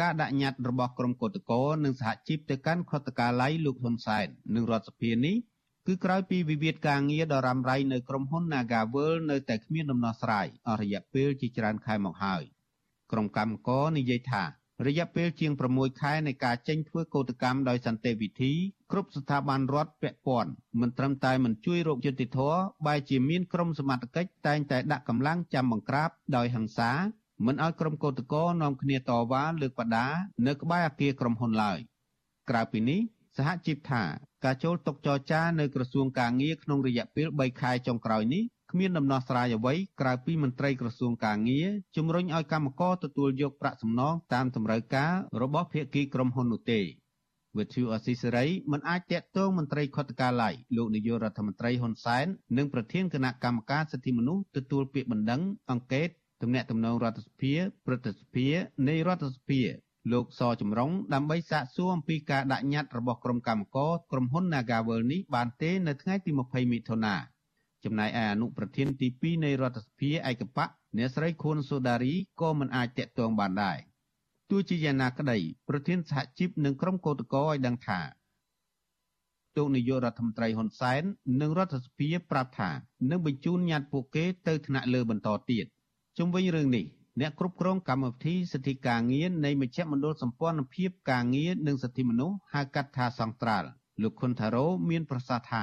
[0.00, 5.36] ការដាក់ញត្តិរបស់ក្រុមកោតកោនិងសហជីពទៅកាន់ខុទ្ទកាល័យលោកហ៊ុនសែននិងរដ្ឋសភានេះ
[5.86, 12.42] គឺក្រោយពីវិវាទការងារដ៏រ៉ាំរ៉ៃនៅក្រុមហ៊ុន Nagavel នៅតែគ្មានដំណោះស្រាយអស់រយៈពេលជាច្រើនខែមកហើយ
[13.12, 14.44] ក្រុមកម្មករនិយាយថា
[14.86, 18.52] រយៈពេលជាង6ខែនៃការចេញធ្វើកោតកម្មដោយសន្តិវិធី
[18.90, 26.90] គ្រប់ស្ថាប័នរដ្ឋពាក់ព័ន្ធមិនត្រឹមតែមិនជួយរកយុត្តិធម៌បែរជាមានក្រុមសមត្ថកិច្ចតែងតែដាក់កម្លាំងចាំបង្ក្រាបដោយហិង្សា
[27.46, 30.08] មិនឲ្យក្រុមកោតក្រនាំគ្នាតវ៉ាលើកបដា
[30.46, 31.78] នៅក្បែរអគារក្រុមហ៊ុនឡើយ
[32.50, 33.00] ក្រៅពីនេះ
[33.36, 34.02] សហជីពថា
[34.44, 46.80] ការចូលតុចរចានៅក្រសួងការងារក្នុងរយៈពេល3ខែចុងក្រោយនេះគ្មានដំណោះស្រាយអ្វីក្រៅពីមន្ត្រីក្រសួងការងារជំរុញឲ្យកម្មករទទួលយកប្រាក់សំណងតាមតម្រូវការរបស់ភាគីក្រុមហ៊ុននោះទេ
[47.58, 56.08] វិទ្យុអស៊ីសេរីមិនអាចតាក់ទងមន្ត្រីខុទ្ទកាល័យលោកនាយករដ្ឋមន្ត្រីហ៊ុនសែននិងប្រធានគណៈកម្មការសិទ្ធិមនុស្សទទួលពាក្យបណ្ដឹងអង្កេត
[56.42, 57.54] ទំនាក់ទំនងរដ្ឋសភា
[57.86, 58.46] ព្រឹទ្ធសភា
[58.88, 59.60] នៃរដ្ឋសភា
[60.12, 67.14] លោកសចម្រុងដើម្បីសាកសួរអំពីការដាក់ញត្តិរបស់ក្រុមកម្មការក្រុមហ៊ុន Nagavel នេះបានទេនៅថ្ងៃទី20មិថុនា
[67.84, 73.78] ចំណែកឯអនុប្រធានទី2នៃរដ្ឋសភាឯកបកអ្នកស្រីខួនសូដារីក៏មិនអាចតាក់ទងបានដែរ
[74.50, 78.00] ទោះជាយ៉ាងណាក្តីប្រធានសហជីពនិងក្រុមកោតក្រឲ្យដឹងថា
[79.56, 81.02] លោកនាយករដ្ឋមន្ត្រីហ៊ុនសែន
[81.40, 82.70] និងរដ្ឋសភាប្រាប់ថា
[83.10, 85.66] នឹងបញ្ជូនញត្តិពួកគេទៅថ្នាក់លើបន្តទៀត
[86.18, 86.84] ជុំវិញរឿងនេះ
[87.20, 93.68] អ្នកគ្រប់គ្រងកម្មវិធីសិទ្ធិការងារនៃមជ្ឈមណ្ឌលសម្ព័ន្ធភាពការងារនិងសិទ្ធិមនុស្សហៅកាត់ថាសង្ត្រាល់
[94.02, 95.62] លោកខុនថារ៉ូមានប្រសាសន៍ថា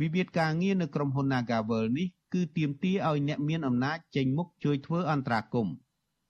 [0.00, 5.74] វិវាទការងារនៅក្រុមហ៊ុន Nagavel នេះគឺទាមទារឲ្យអ្នកមានអំណាចចេញមុខជួយធ្វើអន្តរាគមន៍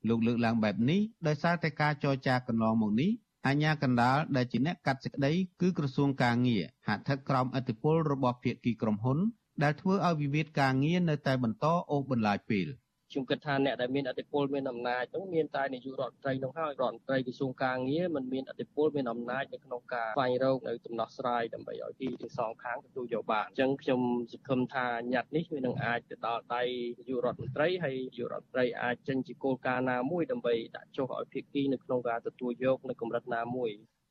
[0.08, 3.10] លោកលើកឡើងបែបនេះដោយសារតែការចរចាកន្លងមកនេះ
[3.46, 9.18] អាញាកណ្ដាលដែលជាអ្នកកាត់សេចក្តីគឺក្រសួងការងារហាក់ស្ថិតក្រោមអធិបុលរបស់ភាគីក្រុមហ៊ុន
[9.62, 12.68] ដែលធ្វើឲ្យវិវាទការងារនៅតែបន្តអូសបន្លាយពេល។
[13.12, 24.00] ខ្ញុំគិតថាអ្នកដែលមានអធិបុលមានអំណាចនោះមានតែនាយករដ្ឋមន្ត្រីនោះហើយរដ្ឋមន្ត្រីក្រសួងការងារមិនមានអធិបុលមានអំណាចនៅក្នុងការស្វែងរកនៅដំណោះស្រាយដើម្បីឲ្យទីទាំងសងខាងទទួលយកបានអញ្ចឹងខ្ញុំ
[24.32, 26.62] សង្ឃឹមថាញត្តិនេះវានឹងអាចទៅដល់ដៃ
[26.98, 33.70] នាយករដ្ឋមន្ត្រីហើយនាយករដ្ឋមន្ត្រីអាចចេញជាគោលការណ៍ណាមួយដើម្បីដាក់ចុះឲ្យភាគីនៅក្នុងការទទួលយកនៅកម្រិតណាមួយ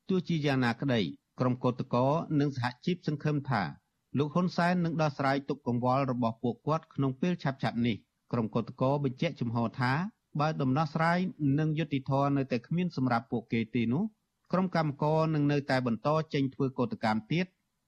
[0.09, 1.01] ទោះជាយ៉ាងណាក្តី
[1.39, 2.09] ក្រុមកោតក្រ
[2.39, 3.63] និងសហជីពសង្ឃឹមថា
[4.17, 7.97] លោកហ៊ុនសែននឹងដោះស្រាយទុកកង្វល់របស់ពួកគាត់ក្នុងពេលឆាប់ៗនេះ
[8.31, 9.93] ក្រុមកោតក្របញ្ជាក់ចំហថា
[10.39, 11.19] បើដំណោះស្រាយ
[11.59, 14.03] និងយុត្តិធម៌នៅតែគ្មានសម្រាប់ពួកគេទេនោះ
[14.51, 17.45] ក្រុមកម្មករនឹងនៅតែបន្តចេញធ្វើកោតកម្មទៀត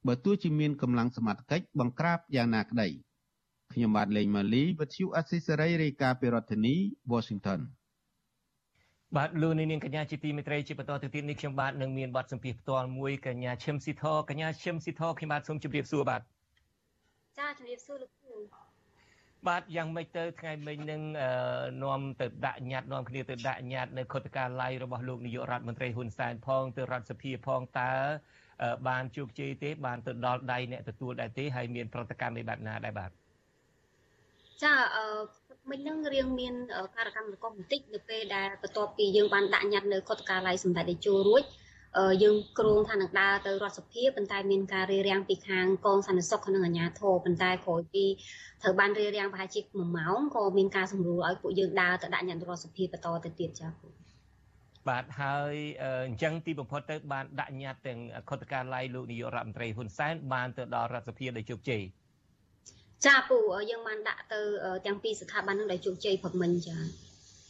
[0.08, 2.88] បើទោះជាមានកម្លាំងសមត្ថកិច្ចបង្ក្រាបយ៉ាងណាក្តី
[3.73, 6.75] ខ្ញុំបាទលេងម៉ាលីវិទ្យុអស៊ីសេរីរាយការណ៍ពីរដ្ឋធានី
[7.12, 7.60] Washington
[9.17, 16.21] បាទលោកនាងកញ្ញាជាទីមេត្រីជាបន្តទៅទៀតនេះខ្ញុំបាទនឹងមានបទសម្ភាសផ្ទាល់មួយកញ្ញាឈឹមស៊ីធកញ្ញាឈឹមស៊ីធខ្ញុំបាទសូមជម្រាបសួរបាទ
[17.39, 18.38] ចាជម្រាបសួរលោកគ្រូ
[19.47, 21.01] បាទយ៉ាងម៉េចទៅថ្ងៃមិញនឹង
[21.84, 27.93] នាំទៅដាក់ញត្តិនាំគ្នាទៅដាក់ញត្តិនៅខុទ្ទកាល័យរបស់លោកនាយករដ្ឋមន្ត្រីហ៊ុនសែនផងទៅរដ្ឋសភាផងតើ
[28.88, 33.12] បានជោគជ័យទេ បានទៅដល់ដៃអ្នកទទួលដែរទេហើយមានប្រតិកម្មនៃបែបណាដែរបាទ
[34.63, 35.06] ចាអឺ
[35.69, 36.53] មិញនឹងរៀងមាន
[36.95, 41.43] ការកម្មរកបន្តិចនៅពេលដែលបន្ទាប់ពីយើងបានដាក់ញត្តិនៅខុទ្ទកាល័យសម្ដេចតេជោរួច
[42.23, 48.06] យើងគ្រោងថានឹងដើរទៅរដ្ឋសភាប៉ុន្តែមានការរារាំងពីខាងកងសន្តិសុខនិងអាជ្ញាធរប៉ុន្តែក្រោយពី
[48.62, 53.71] ត្រូវបានរារាំងប្រហែលជា1ម៉ោងក៏មានការសម្រួលឲ្យពួកយើងដើរទៅដាក់ញត្តិរដ្ឋសភាបន្តទៅទៀតចា៎
[54.89, 55.53] បាទហើយ
[56.06, 61.84] អញ្ចឹងទីបំផុតទៅបានដាក់ញត្តិទាំងខុទ្ទកាល័យលោកនាយករដ្ឋមន្ត្រីហ៊ុនសែនបានទៅដល់រដ្ឋសភាដោយជោគជ័យ
[63.06, 63.38] ចាពូ
[63.71, 64.41] យើងបានដាក់ទៅ
[64.86, 66.77] ទាំងពីរស្ថាប័ននឹងដោយជោគជ័យព្រមិញចា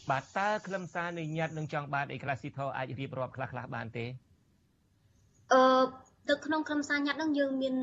[0.10, 4.06] បាទតើខ្លឹមសារនៃញត្តិនឹងចង់បានអីខ្លះស៊ីធអាចរៀបរាប់ខ្លះខ្លះបានទេ
[5.52, 5.60] អឺ
[6.30, 7.76] នៅក្នុងក្រុមសារញត្តិហ្នឹងយើងមាន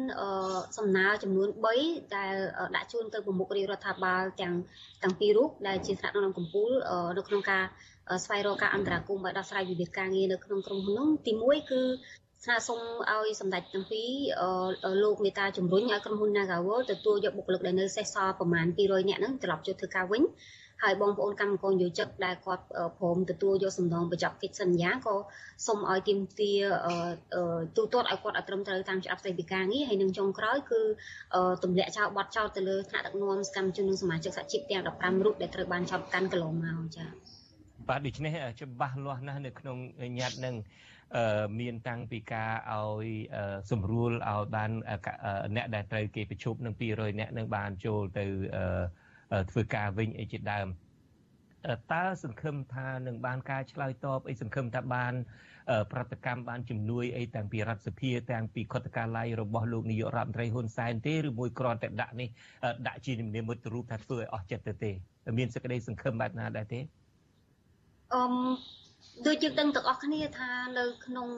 [0.79, 1.49] សំណើចំនួន
[1.81, 2.35] 3ដែល
[2.77, 4.55] ដាក់ជូនទៅប្រមុខរាជរដ្ឋាភិបាលទាំង
[5.03, 6.73] ទាំងពីររូបដែលជាថ្នាក់ដឹកនាំកម្ពុជា
[7.17, 7.65] នៅក្នុងការ
[8.25, 11.83] ស្វែងរកការអន្តរាគមន៍ឲ្យដោះស្រាយវិវាទការងារនៅក្នុងក្រុមហ៊ុនហ្នឹងទី1គឺ
[12.45, 14.09] ស្នើសុំឲ្យសម្ដេចទាំងពីរ
[15.03, 20.23] លោកមេតាជំរុញឲ្យក្រុមហ៊ុន Nagawal ទទួលយកបុគ្គលិកដែលនៅសេសសល់ប្រមាណ200នាក់ហ្នឹងត្រឡប់ចូលធ្វើការវិញ
[20.83, 22.65] ហើយបងប្អូនកម្មករយោជិកដែលគាត់
[22.99, 25.15] ព្រមទទួលយកសំណងបញ្ចប់កិច្ចសន្យាក៏
[25.67, 26.61] សូមឲ្យទាមទារ
[27.77, 30.81] ទូទាត់ឲ្យគាត់ឲ្យត្រឹមត្រូវតាមច្បាប់ស្តីពីការងារហើយនឹងចុងក្រោយគឺ
[31.65, 37.09] ទម្លាក់ចោលបទចោលទៅលើថ្នាក់ដឹកនាំសកម្មជននិងសមាជិកសហជីពទាំង15រូបដែលត្រូវបានចោទកាន់កន្លងមកចា៎
[37.89, 39.77] បាទដូច្នេះច្បាស់លាស់ណាស់នៅក្នុង
[40.19, 40.55] ញត្តិនឹង
[41.61, 43.07] មានតាំងពីការឲ្យ
[43.71, 44.71] សម្រួលឲ្យបាន
[45.57, 48.25] អ្នកដែលត្រូវគេប្រជុំនឹង200អ្នកនឹងបានចូលទៅ
[49.51, 50.69] ធ្វើការវិញអីជាដើម
[51.93, 55.15] តើសង្ឃឹមថានឹងបានការឆ្លើយតបអីសង្ឃឹមថាបាន
[55.93, 62.29] ប្រតិកម្មបានជំនួយអីទាំងពីរដ្ឋសភាទាំងពីខុទ្ទកាល័យរបស់លោកនាយករដ្ឋមន្ត្រីហ៊ុនសែនទេឬមួយគ្រាន់តែដាក់នេះ
[62.87, 64.91] ដាក់ជានិមិត្តរូបថាធ្វើឲ្យអស់ចិត្តទៅទេ
[65.39, 66.81] មានសេចក្តីសង្ឃឹមបែបណាដែរទេ
[68.15, 68.25] អឺ
[69.27, 71.29] ដូចយើងដឹងទាំងអស់គ្នាថានៅក្នុង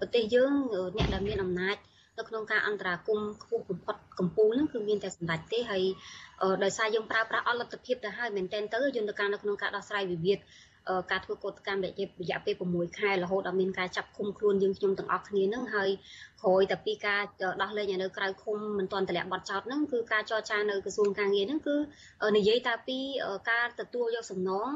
[0.00, 0.52] ប្រទេសយើង
[0.96, 1.76] អ្នកដែលមានអំណាច
[2.18, 5.82] នៅក្នុងការអន្តរាគមខ្ពស់បំផុតកម្ពុជានឹងគឺមានតែសម្ដេចទេហើយ
[6.64, 10.38] ដោយសារយើងប្រើប្រាស់អលទ្ធភាពទៅហើយមែនទែនទៅយន្តការនៅក្នុងការដោះស្រាយវិវាទ
[11.10, 11.86] ការធ្វើកោតកម្មរ
[12.30, 15.90] យៈពេល6ខែរហូតដល់មានការចាប់ឃុំខ្លួនយើងខ្ញុំទាំងអស់គ្នានឹងហើយ
[16.42, 17.22] ក្រោយតែពីការ
[17.62, 21.76] ដោះលែងនៅក្រៅឃុំមិនទាន់តម្លាក់ប័ណ្ណចោតហ្នឹងគឺការចរចានៅក្រសួងការងារហ្នឹងគឺ
[22.36, 22.98] និយាយតែពី
[23.50, 24.70] ការទទួលយកសំណង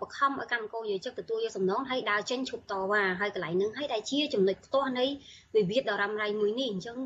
[0.00, 5.06] បខំឲ្យកម្មករយោជិកទទួលយកសំណងហើយដើរចេញឈប់តវ៉ាហើយកន្លែងនឹងហើយដែលជាចំណុចផ្ទាស់នៃ
[5.56, 6.98] វិវាទដ៏រ៉ាំរ៉ៃមួយនេះអញ្ចឹង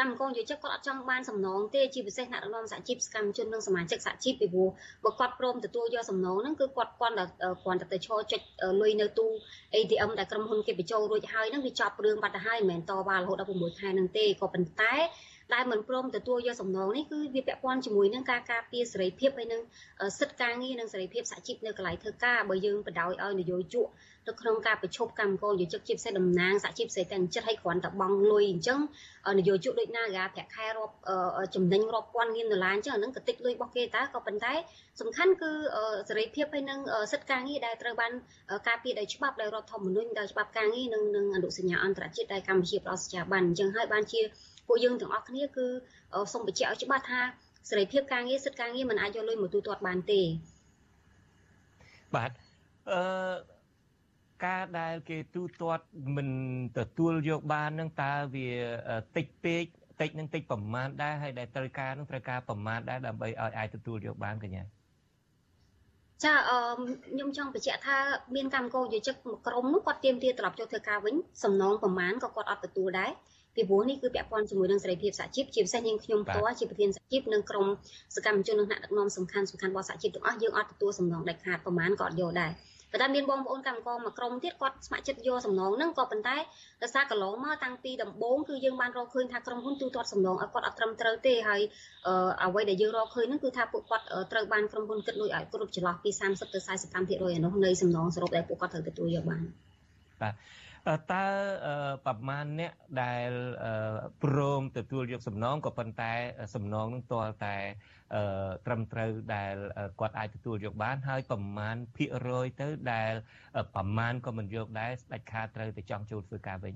[0.00, 4.68] កម្មករយោជិកគាត់អត់ចង់បានសំណងទេជាពិសេសអ្នកដឹកនាំសហជីពសកម្មជននិងសមាជិកសហជីពពីព្រោះ
[5.04, 7.14] បើគាត់ព្រមទទួលយកសំណងហ្នឹងគឺគាត់គាត់
[7.62, 8.40] គ្រាន់តែទៅឈរចុច
[8.80, 9.26] លុយនៅទូ
[9.74, 14.94] ATM ដែលក្រុមហ៊ុនគេបញ្ចូលរួចហើយហ្នឹងវាចប់រឿងបាត់ទៅហើយមិនមែនតវ៉ារហូតដល់6ខែហ្នឹងទេក៏ប៉ុន្តែ
[15.54, 19.62] ដែលមិនព្រមទទួលយកសំណងនេះគឺវាពាក់ព័ន្ធជាមួយនឹងការការពារសេរីភាពហើយនឹង
[20.18, 23.86] សិទ្ធិការងារនិងសេរីភាពសហជីពនៅកន្លែងធ្វើការបើយើងបដ ாய் ឲ្យនយោជក
[24.28, 28.80] នៅក្នុងការប្រជុំកម្មករយោជកជាពិសេសតំណាងសហជីពសេរីទាំងចិត្តឲ្យគ្រាន់តែបង់លុយអញ្ចឹង
[29.38, 30.94] នយោជកដូចណាគេប្រាក់ខែរាប់
[31.54, 34.52] ចំណេញរាប់ពាន់លានដុល្លារអញ្ចឹងអានឹងក៏តិចលុយរបស់គេតើក៏ប៉ុន្តែ
[35.00, 35.50] សំខាន់គឺ
[36.08, 36.78] សេរីភាពហើយនឹង
[37.12, 38.12] សិទ្ធិការងារដែលត្រូវបាន
[38.68, 44.20] ការពារដោយច្បាប់ដោយរដ្ឋធម្មនុញ្ញដោយច្បាប់ការងារនិងនឹងអនុសញ្ញាអន្តរជាតិដែលកម្ពុជាផ្ដល់ស្ថាប័នអញ្ចឹងហើយបានជា
[44.70, 45.66] ពួកយើងទាំងអស់គ្នាគឺ
[46.32, 47.20] សូមបញ្ជាក់ឲ្យច្បាស់ថា
[47.70, 50.20] សេរីភាពការងារសិទ្ធិការងារមិនអាចយកលុយមកទូទាត់បានទេ
[52.14, 52.30] បាទ
[52.92, 53.00] អឺ
[54.46, 55.84] ការដែលគេទូទាត់
[56.16, 56.28] មិន
[56.78, 58.48] ទទួលយកបាននឹងតើវា
[59.16, 59.64] តិចពេក
[60.00, 64.64] តិចនឹងតិចប្រមាណដែរហើយដែលត្រូវការនឹងត្រូវការប្រមាណដែរដើម្បីឲ្យអាចទទួលយកបានកញ្ញា
[66.24, 66.58] ចាអឺ
[67.10, 67.98] ខ្ញុំចង់បញ្ជាក់ថា
[68.34, 73.10] មានកម្មករយោជិកមួយក្រុមនោះគាត់ទៀមទាត្រឡប់ចូលធ្វើការវិញសំណងប្រមាណក៏គាត់អត់ទទួលដែរ
[73.54, 77.66] ពីព្រោះនេះគឺពាក់ព័ន្ធជាមួយនឹងសេរីភាពសហជីពជាពិសេសយើងខ្ញុំផ្ទាល់ជាប្រធានសហជីពនិងក្រុម
[78.16, 82.52] សកម្មជននិងថ្នាក់ដឹកនាំសំខាន់សំខាន់របស់សហជីពទាំងអស់យើងអត់ទទួលសំណងដាច់ខាតប្រមាណក៏អត់យកដែរ
[82.92, 86.36] ប៉ុន្តែមានបងប្អូនកម្មករមួយក្រុមទៀតគាត់ស្ម័គ្រចិត្តយកសំណងហ្នឹងក៏ប៉ុន្តែ
[86.82, 91.60] ដោយសារកន្លងមកតាំងពីដំបូងគឺយើងបានរកឃើញថាក្រុមហ៊ុនទូទាត់សំណងឲ្យគាត់អត់ត្រឹមត្រូវទេហើយ
[92.44, 99.42] អ្វីដែលយើងរកឃើញហ្នឹងគឺថាពួកគាត់ត្រូវបានក្រុមហ៊ុនគិតលុយឲ្យគ្រប់ចន្លោះពី30ទៅ45%ឯនោះនៃសំណងសរុបដែលពួកគាត់ត្រូវទទួលយកបាន
[100.22, 100.34] បាទ
[101.12, 101.24] តើ
[102.06, 103.30] ប្រមាណអ្នកដែល
[104.24, 106.12] ព្រមទទួលយកសំណងក៏ប៉ុន្តែ
[106.54, 107.56] សំណងនឹងទាល់តែ
[108.66, 109.54] ត្រឹមត្រូវដែល
[110.00, 113.12] គាត់អាចទទួលយកបាន ហើយប្រមាណភាគរយទៅដែល
[113.74, 116.74] ប្រមាណក៏មិនយកដែរស្ដេចខាត្រូវទៅចង់ចូលធ្វើការវិញ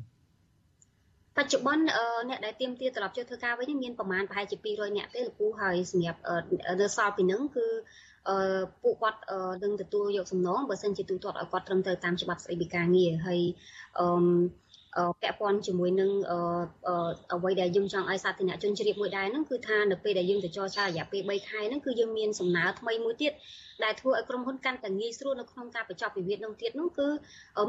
[1.37, 1.85] បច្ចុប្បន្ន
[2.29, 6.21] អ្នកដែលទៀមទាត្រឡប់ចូលធ្វើការវិញមានប្រមាណប្រហែលជា200អ្នកទេលោកពូហើយសម្រាប់
[6.81, 8.14] នៅសល់ពីនឹងគឺអឺ
[8.83, 9.21] ពួកគាត់
[9.63, 13.41] នឹងទទួលយកសំណងបើសិនជាទូទាត់ឲ្យគាត់ត្រឹមត្រូវតាមច្បាប់ស្តីពីការងារហើយ
[13.99, 14.07] អឺ
[15.23, 16.11] ពាក់ព័ន្ធជាមួយនឹង
[17.33, 23.33] អ្វីដែលយើងចង់ឲ្យសាធារណជនជ្រាបមួយដែរហ្នឹងគឺថានៅពេលដែលយើងទៅចរចារយៈពេល3ខែហ្នឹងគឺយើងមានសំណើថ្មីមួយទៀត
[23.85, 27.09] ដែលធ្វើឲ្យក្រុមហ៊ុនកាន់តែងាយស្រួលនៅក្នុងការបញ្ចប់វិវាទនោះទៀតនោះគឺ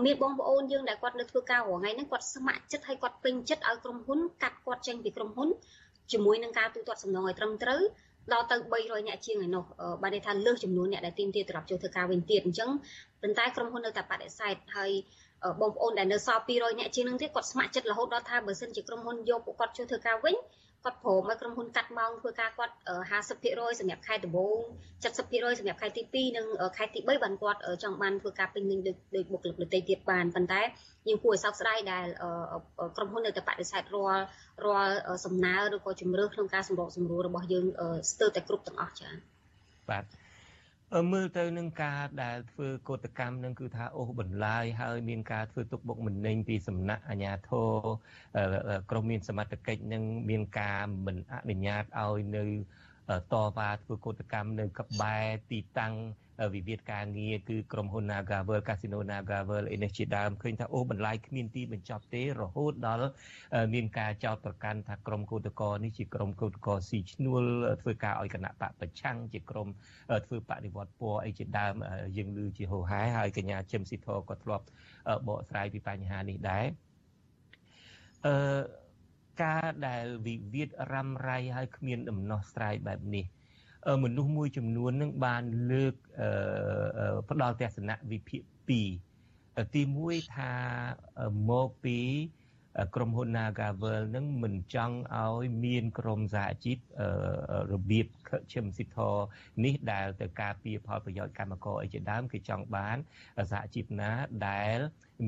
[0.06, 5.50] មានបងប្អូនយើងដែលគាត់នៅធ្វើការរងថ្ងៃហ្នឹងគាត់ស្ម័គ្រចិត្តហើយគាត់ពេញចិត្តឲ្យក្រុមហ៊ុនកាត់គាត់ចេញពីក្រុមហ៊ុន
[6.12, 7.82] ជាមួយនឹងការទូទាត់សំណងឲ្យត្រឹមត្រូវ
[8.34, 9.64] ដល់ទៅ300អ្នកជាងឯនោះ
[10.02, 12.70] បានន័យថាលើសចំនួនអ្នកដែលទីមទាត្រឡប់ចូលធ្វើការវិញទៀតអញ្ចឹង
[13.22, 14.92] ប៉ុន្តែក្រុមហ៊ុននៅតែបដិសេធហើយ
[15.62, 20.36] បងប្អូនដែលនៅសល់200អ្នកជាងនឹងទៀតគាត់ស្ម័គ្រចិត្តរហូតដល់ថាបើសិនជាក្រុមហ៊ុនយកពួកគាត់ចូលធ្វើការវិញ
[20.86, 22.76] គាត់ព្រមឲ្យក្រុមហ៊ុនកាត់ម៉ោងធ្វើការគាត់
[23.22, 24.58] 50%សម្រាប់ខែដំបូង
[25.04, 26.46] 70%សម្រាប់ខែទី2និង
[26.78, 30.62] ខែទី3បានគាត់ចង់បានធ្វើការពេញលេញដូចដូចបុគ្គលិកដទៃទៀតបានប៉ុន្តែ
[31.08, 32.06] យើងគួរឲ្យសោកស្ដាយដែល
[32.98, 34.24] ក្រុមហ៊ុននៅតែបដិសេធរាល់
[34.66, 34.96] រាល់
[35.26, 37.66] សំណើឬក៏ជំរឿនក្នុងការសម្របសម្រួលរបស់យើង
[38.12, 39.14] ស្ទើរតែគ្រប់ទាំងអស់ចា៎
[39.90, 40.04] បាទ
[41.12, 47.72] មើលទៅនឹងការដែលធ្វើកោតកម្មនឹងគឺថាអូសបន្លាយហើយមានការធ្វើទុកបុកម្នេញពីសំណាក់អាជ្ញាធរ
[48.92, 52.44] ក្រមមានសមត្ថកិច្ចនឹងមានការមិនអនុញ្ញាតឲ្យនៅ
[53.34, 55.94] តវ៉ាធ្វើកោតកម្មនៅក្បែរទីតាំង
[56.54, 63.10] វិវាទការងារគឺក្រុមហ៊ុន Nagavel Casino Nagavel អីនេះជាដើមឃើញថាអូបន្លាយគ្មានទីបញ្ចប់ទេរហូតដល់
[63.74, 67.44] មានការចោទប្រកាន់ថាក្រុមកោតក្រនេះជាក្រុមកោតក្រស៊ីឈ្នួល
[67.82, 69.68] ធ្វើការឲ្យគណៈបកប្រឆាំងជាក្រុម
[70.26, 71.74] ធ្វើបដិវត្តពណ៌អីជាដើម
[72.18, 74.66] យើងឮជាហោហែហើយកញ្ញាជឹមស៊ីធក៏ធ្លាប់
[75.28, 76.66] បកស្រាយពីបញ្ហានេះដែរ
[78.26, 78.36] អឺ
[79.44, 83.26] ការដែលវិវាទរ៉ាំរ៉ៃហើយគ្មានដំណោះស្រាយបែបនេះ
[84.04, 85.94] មនុស្សមួយចំនួននឹងបានលើក
[87.30, 90.54] ផ្ដល់ទស្សនៈវិភាគ2ទី1ថា
[91.50, 92.00] មកពី
[92.96, 96.78] ក្រុមហ៊ុន Nagavel នឹងមិនចង់ឲ្យមានក្រុមសហជីព
[97.72, 98.08] របៀប
[98.54, 99.16] ឈឹមស៊ីធរ
[99.66, 102.98] នេះដែលទៅការពារផលប្រយោជន៍កម្មករអីជាដើមគេចង់បាន
[103.52, 104.12] សហជីពណា
[104.48, 104.78] ដែល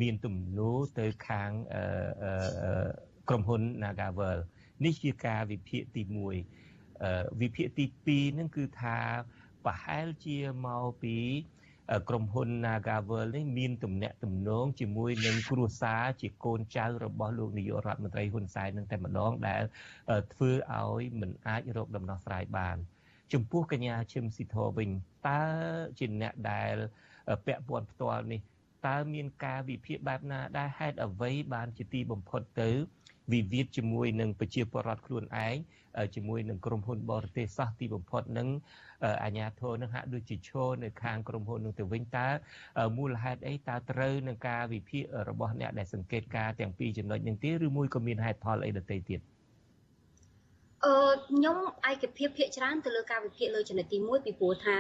[0.02, 1.52] មានទំនោរទៅខាង
[3.30, 4.38] ក្រុមហ៊ុន Nagavel
[4.86, 6.66] នេះជាការវិភាគទី1
[7.41, 8.97] វិភាគទី2ហ្នឹងគឺថា
[9.65, 11.17] ប្រហែលជាមកពី
[12.10, 19.63] ក្រុមហ៊ុន Nagavel នេះមានទំនាក់ទំនងជាមួយនឹងគ្រួសារជាកូនចៅរបស់លោកនាយករដ្ឋមន្ត្រីហ៊ុនសែននឹងតែម្ដងដែល
[20.33, 22.77] ធ្វើឲ្យមិនអាចរកដំណោះស្រាយបាន
[23.33, 24.89] ចំពោះកញ្ញាឈឹមស៊ីធវិញ
[25.27, 25.41] តើ
[25.99, 26.75] ជាអ្នកដែល
[27.45, 28.41] ពាក់ព័ន្ធផ្ទាល់នេះ
[28.88, 32.69] តើមានការវិភាគបែបណាដែលហេតុអ្វីបានជាទីបំផុតទៅ
[33.34, 35.56] វិវាទជាមួយនឹងប្រជាពលរដ្ឋខ្លួនឯង
[36.16, 38.48] ជាមួយនឹងក្រុមហ៊ុនបរទេសសោះទីបំផុតនឹង
[39.24, 42.28] អាញាធរនឹងហាក់ដូចជាឈរនៅខាងក្រុមហ៊ុននឹងទៅវិញតើ
[42.98, 49.20] មូលហេតុអីតើត្រូវនឹងការវិភាគរបស់អ្នកដែលសង្កេតការទាំងពីរចំណុចនឹងទេឬមួយក៏មានហេតុផលអីដទៃទៀត
[50.86, 50.96] អឺ
[51.28, 51.58] ខ្ញុំ
[51.92, 54.76] ឯកភាពភាកច្រើនទៅលើការវិភាគលើចំណុចទី1ពីព្រោះថា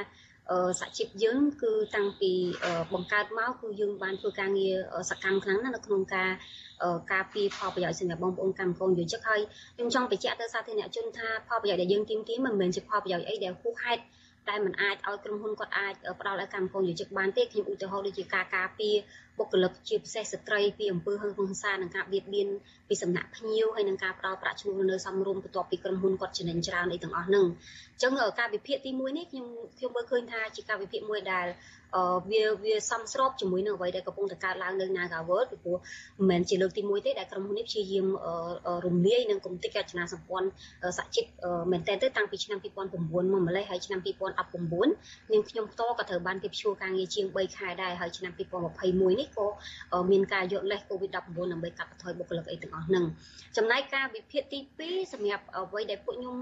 [0.79, 2.31] សហជីពយើងគឺតាំងពី
[2.93, 4.75] បង្កើតមកគឺយើងបានធ្វើការងារ
[5.09, 6.31] សកម្មខ្លាំងណាស់នៅក្នុងការ
[7.11, 9.41] ការពីផលប្រយោជន៍សម្រាប់បងប្អូនកម្មករយោជិកហើយ
[9.75, 14.01] ខ្ញុំចង់បញ្ជាក់ទៅសាធារណជនថាផលប្រយោជន៍ដែលយើងទាមទារមិនមែនជាផលប្រយោជន៍អីដែលហួសហេតុ
[14.49, 18.95] តែมันអាចឲ្យក្រុមហ៊ុនគាត់អាចផ្ដល់ឲ្យកម្មករយោជិកបានទេខ្ញុំឧទាហរណ៍ដូចជាការការពារ
[19.37, 22.47] បុគ្គលិកជាពិសេសស្ត្រីពីអំពើហិង្សានិងការបៀតបៀន
[22.87, 27.45] ពីសំណាក់ភ្ញៀវហើយនិងការផ្ដល់ប្រាក់ឈ្នួលនៅសំរុំបន្ទាប់ពីក្រុមហ៊ុនគាត់ចំណេញច្រើនអីទាំងអស់ហ្នឹង
[27.93, 29.47] អញ្ចឹងការវិភាគទី1នេះខ្ញុំ
[29.77, 31.47] ខ្ញុំមើលឃើញថាជាការវិភាគមួយដែល
[32.29, 35.77] វាវាសំស្របជាមួយនឹងអ្វីដែលកំពុងតែកើតឡើងនៅ Nagawal ពីព្រោះ
[36.17, 38.07] មិនមែនជាលើកទី1ទេដែលក្រុមហ៊ុននេះព្យាយាម
[38.85, 40.47] រំលាយនឹងគំនិតរចនាសម្ព័ន្ធ
[40.97, 41.25] សហជីព
[41.71, 49.47] មែនតើទៅតាំងពីឆ្នាំ2009មកម្លេះហើយឆ្នាំ2019នាងខ្ញុំផ្ទាល់ក៏ត្រូវបានគេព្យួរការងារជាង3ខែដែរហើយឆ្នាំ2021នេះក៏
[50.11, 51.15] មានការយកលេស COVID-19
[51.51, 53.03] ដើម្បីកាត់បន្ថយបុគ្គលិកអីទាំងអស់ហ្នឹង
[53.57, 56.35] ចំណែកការវិភាគទី2សម្រាប់អ្វីដែលពួកខ្ញុំ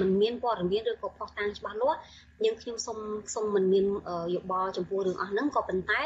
[0.00, 1.98] មិនមានព័ត៌មានឬក៏ផុសតាងច្បាស់លាស់
[2.44, 2.98] យើងខ្ញុំសូម
[3.34, 3.86] សូមមិនមាន
[4.34, 6.00] យោបល់ចំពោះរឿងអស់ហ្នឹងក៏ប៉ុន្តែ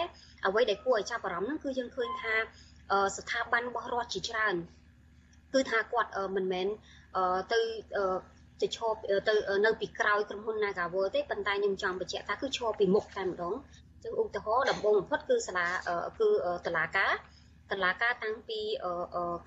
[0.46, 2.34] អ្វីដែលគួរឲ្យចាប់អារម្មណ៍ហ្នឹងគឺយើងឃើញថា
[3.16, 4.54] ស្ថាប័នរបស់រដ្ឋជាច្រើន
[5.54, 6.66] គឺថាគាត់មិនមែន
[7.52, 7.60] ទៅ
[8.60, 9.34] ទៅឈប់ទៅ
[9.66, 13.54] នៅពីក្រោយក្រុមហ៊ុន Nagawal ទេប៉ុន្តែខ្ញុំចង់បញ្ជាក់ថាគឺឈរពីមុខតែម្ដង
[14.04, 15.66] ចឹងឧទាហរណ៍ដំបូងបំផុតគឺសាលា
[16.18, 16.28] គឺ
[16.66, 17.12] តឡាការ
[17.72, 18.60] តឡាការតាំងពី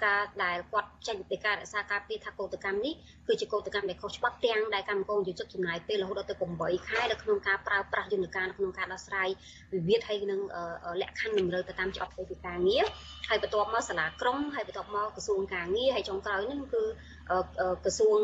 [0.06, 2.94] ការដែលគាត់ចេញពីការរក្សាការពារថាកោតកម្មនេះ
[3.28, 9.30] គឺជាកោតកម្មដែលខុសច្បាប់ទាំងដែលកម្មករយុទ្ធចំណាយពេលរហូតដល់ទៅ8ខែនៅក្នុងការប្រើប្រាស់យន្តការនៅក្នុងការដោះស្រាយ
[9.74, 10.42] វិវាទហើយនឹង
[11.02, 12.84] លក្ខខណ្ឌតម្រូវទៅតាមច្បាប់ផ្ទៃពីការងារ
[13.28, 16.84] ហើយបន្ទាប់មកសាលាក្រុងហើយបន្ទាប់មកក្រសួងការងារហើយចុងក្រោយហ្នឹងគឺ
[17.84, 18.20] ក្រសួង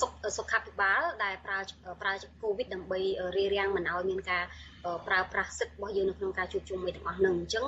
[0.00, 1.58] សុខសុខាភិបាលដែលប្រើ
[2.02, 2.12] ប្រើ
[2.42, 3.00] កូវីដដើម្បី
[3.36, 4.44] រារាំងមិនឲ្យមានការ
[5.06, 7.64] ប្រើប្រាស់សិទ្ធិរបស់យើងនៅក្នុងការជួបជុំមួយទាំងអស់ហ្នឹងអញ្ចឹង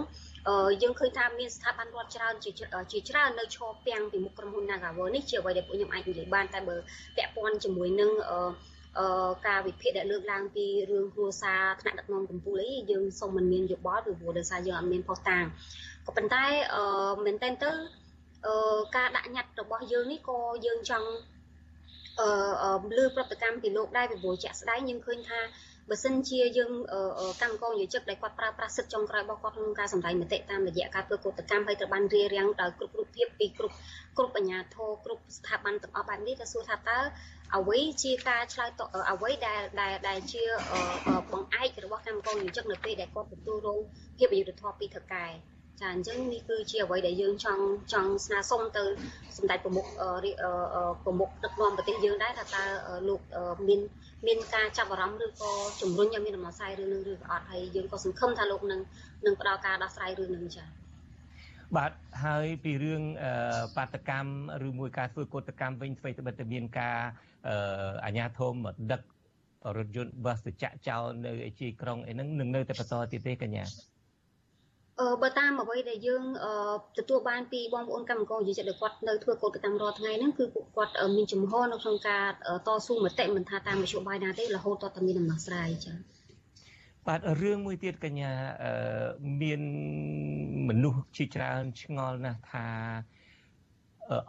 [0.83, 2.51] យើងឃើញថាមានស្ថាប័នរដ្ឋច្រើនជា
[2.93, 6.77] ជាច្រើននៅឈរពាំងពីមុខក្រុមហ៊ុន Nagawal នេះជាអ្វីដែលពួកខ្ញុំអាចនិយាយបានតែបើ
[7.17, 15.45] ពាក់ព័ន្ធជាមួយនឹងអឺការវិភាគដែលលើកឡើងពីរឿងគ្រួសារថ្នាក់ដឹកនាំកម្ពុជាអីយើងសូមមិនមានយោបល់ពីព្រោះដោយសារយើងអត់មានផុសតាង
[16.07, 16.45] ក៏ប៉ុន្តែ
[16.75, 16.85] អឺ
[17.25, 17.71] មែនតើទៅ
[18.47, 21.38] អឺការដាក់ញត្តិរបស់យើងនេះក៏យើងចង់អឺ
[22.99, 25.41] លើប្រតិកម្មពីលោកដែរពីព្រោះជាក់ស្ដែងយើងឃើញថា
[25.91, 26.73] បើសិនជាយើង
[27.43, 33.77] កម្មករយោជិកដែលគាត់ប្រើប្រាស់សិទ្ធិចុងក្រោយរបស់គាត់ក្នុងការសម្ដែងមតិតាមរយៈការធ្វើកោតកម្មហើយត្រូវបានរារាំងដោយគ្រប់រូបភាពពីគ្រប់
[34.16, 36.99] គ្រប់អាជ្ញាធរគ្រប់ស្ថាប័នទាំងអស់បែបនេះក៏សួរថាតើ
[37.57, 40.43] អ្វីជាការឆ្លើយតបអ្វីដែលដែលដែលជា
[41.33, 43.79] បង្អែករបស់កម្មករយោជិកនៅពេលដែលគាត់ទទួលរង
[44.19, 45.27] ភាពអយុត្តិធម៌ពីថៅកែ
[45.81, 47.62] ចាអញ្ចឹងនេះគឺជាអ្វីដែលយើងចង់
[47.93, 48.83] ចង់ស្នើសុំទៅ
[49.37, 49.87] សម្ដេចប្រមុខ
[51.05, 52.64] ប្រមុខដឹកនាំប្រទេសយើងដែរថាតើ
[53.09, 53.20] លោក
[53.68, 53.81] មាន
[54.26, 55.51] មានការចាប់អារម្មណ៍ឬក៏
[55.81, 58.81] ជំរុញឲ្យមានដំណោះស្រាយរឿងនឹងឬក៏អត់ហើយយើងក៏សង្ឃឹមថាលោកនឹង
[59.26, 60.68] នឹងផ្ដល់ការដោះស្រាយរឿងនឹងចា៎
[61.76, 61.93] បាទ
[62.24, 63.03] ហើយពីរឿង
[63.76, 64.31] បាតកម្ម
[64.66, 66.99] ឬមួយការធ្វើកោតកម្មវិញស្វ័យត្បិតតែមានការ
[68.05, 69.01] អាញាធមមកដឹក
[69.76, 73.64] រថយន្តប័សទៅចាក់ចោលនៅឯជាក្រុងអីហ្នឹងនឹងនៅតែបន្តទៀតទេកញ្ញា
[75.01, 76.24] អឺបើតាមអ្វីដែលយើង
[76.99, 82.24] ទទួលបានពីបងប្អូនកម្មករយុវជនដែលគាត់នៅធ្វើកោតកម្មរាល់ថ្ងៃហ្នឹងគឺពួកគាត់មានចំហនៅក្នុងការ
[82.66, 85.96] តស៊ូមតិមិនថាតាមមធ្យោបាយណាទេរហូតតតែមានដំណោះស្រាយចា៎
[87.07, 88.32] បាទរឿងមួយទៀតកញ្ញា
[89.42, 89.61] មាន
[90.68, 92.68] មនុស្សជាច្រើនឆ្ងល់ណាស់ថា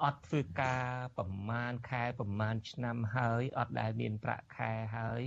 [0.03, 0.85] អត់ធ្វើការ
[1.17, 5.21] ប្រមាណខែប្រមាណឆ្នាំហើយអត់ដែលមានប្រាក់ខែហើយ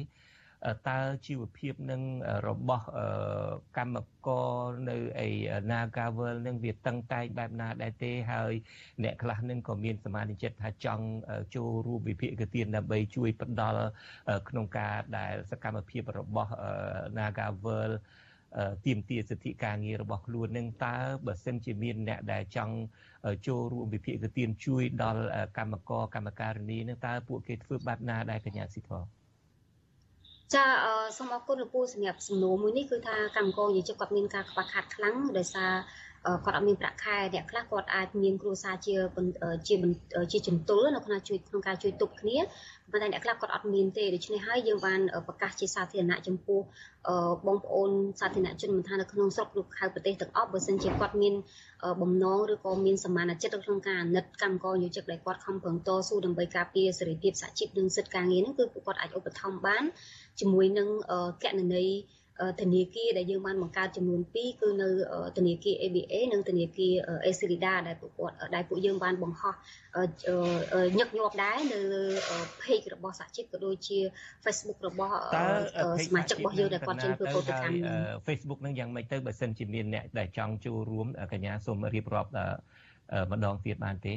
[0.89, 2.03] តើជីវភាពនឹង
[2.49, 2.87] របស់
[3.79, 3.97] កម្ម
[4.27, 4.29] ក
[4.65, 4.97] រនៅ
[5.27, 5.29] ឯ
[5.71, 8.53] Nagavel នឹងវាតឹងតែងបែបណាដែរទេហើយ
[9.03, 11.05] អ្នកខ្លះនឹងក៏មានសមាជិកថាចង់
[11.55, 13.85] ចូលរួមវិភាគទានដើម្បីជួយផ្ដល់
[14.49, 16.53] ក្នុងការដែលសកម្មភាពរបស់
[17.19, 17.91] Nagavel
[18.85, 20.97] ទៀមទាសិទ្ធិការងាររបស់ខ្លួននឹងតើ
[21.27, 22.75] បើសិនជាមានអ្នកដែលចង់
[23.47, 25.23] ចូលរួមវិភាគទានជួយដល់
[25.59, 29.22] កម្មករកម្មការិនីនឹងតើពួកគេធ្វើបែបណាដែរកញ្ញាស៊ីធរ
[30.55, 30.65] ចា
[31.17, 35.73] សូមអរគុណលោកពូសម្រាប់សំណួរមួយនេះគឺថាកម្មករនិយាយគាត់មានការខ្វះខាតខ្លាំងដោយសារ
[36.45, 38.95] គាត់អត់មានប្រាក់ខែអ្នកខ្លះគាត់អាចមានគ្រួសារជា
[39.69, 39.75] ជា
[40.33, 42.39] ជាជំទល់នៅក្នុងជួយក្នុងការជួយទប់គ្នា
[42.91, 46.61] ប៉ុន្តែអ្នកខ្លះគាត់អត់មានទេដូច្នេះហើយយើងបានប្រកាសជាសាធារណៈចំពោះ
[47.47, 51.35] បងប្អូនសាធារណជនមិនថានៅក្នុងស្រុកឬខៅប្រទេសទាំងអស់បើសិនជាគាត់មាន
[52.03, 59.83] បំណងឬក៏មានសមានចិត្តក្នុងការអាណិតកម្មករយោជិកដែលគាត់ខំប្រឹងតស៊ូដើម្បីការពារសេរីភាពសហជីពនិងសិទ្ធិការងារហ្នឹងគឺពួកគាត់អាចឧបត្ថម្ភបាន
[60.41, 60.89] ជាមួយនឹង
[61.45, 61.89] កណន័យ
[62.61, 64.89] ធនាគារដែលយើងបានបង្កើតចំនួន2គឺនៅ
[65.37, 66.95] ធនាគារ ABA និងធនាគារ
[67.31, 69.55] Esilida ដែលពួកគាត់ដែលពួកយើងបានបង្ហោះ
[70.99, 72.05] ញឹកញាប់ដែរនៅលើ
[72.63, 73.99] page របស់សហជីពក៏ដូចជា
[74.45, 75.17] Facebook របស់
[76.07, 77.77] សមាជិករបស់យើងដែលគាត់ចេញធ្វើកោតកម្ម
[78.27, 82.31] Facebook នឹងយ៉ាងម៉េចទៅបើសិនជាមានអ្នកដែលចង់ចូលរួមកញ្ញាសូមរៀបរាប់
[83.33, 84.15] ម្ដងទៀតបានទេ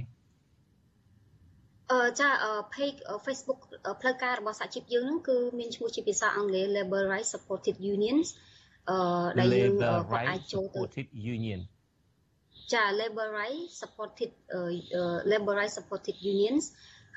[1.92, 2.30] អឺចា
[2.74, 3.60] page Facebook
[4.02, 8.28] ផ្លូវការរបស់សហជីពយើងហ្នឹងគឺមានឈ្មោះជាភាសាអង់គ្លេស Labor Rights Supported Unions
[8.90, 8.98] អឺ
[9.40, 11.60] ដែលយើងគាត់អាចចូលទៅ Supported Union
[12.74, 14.32] ចា Labor Rights Supported
[15.32, 16.64] Labor Rights Supported Unions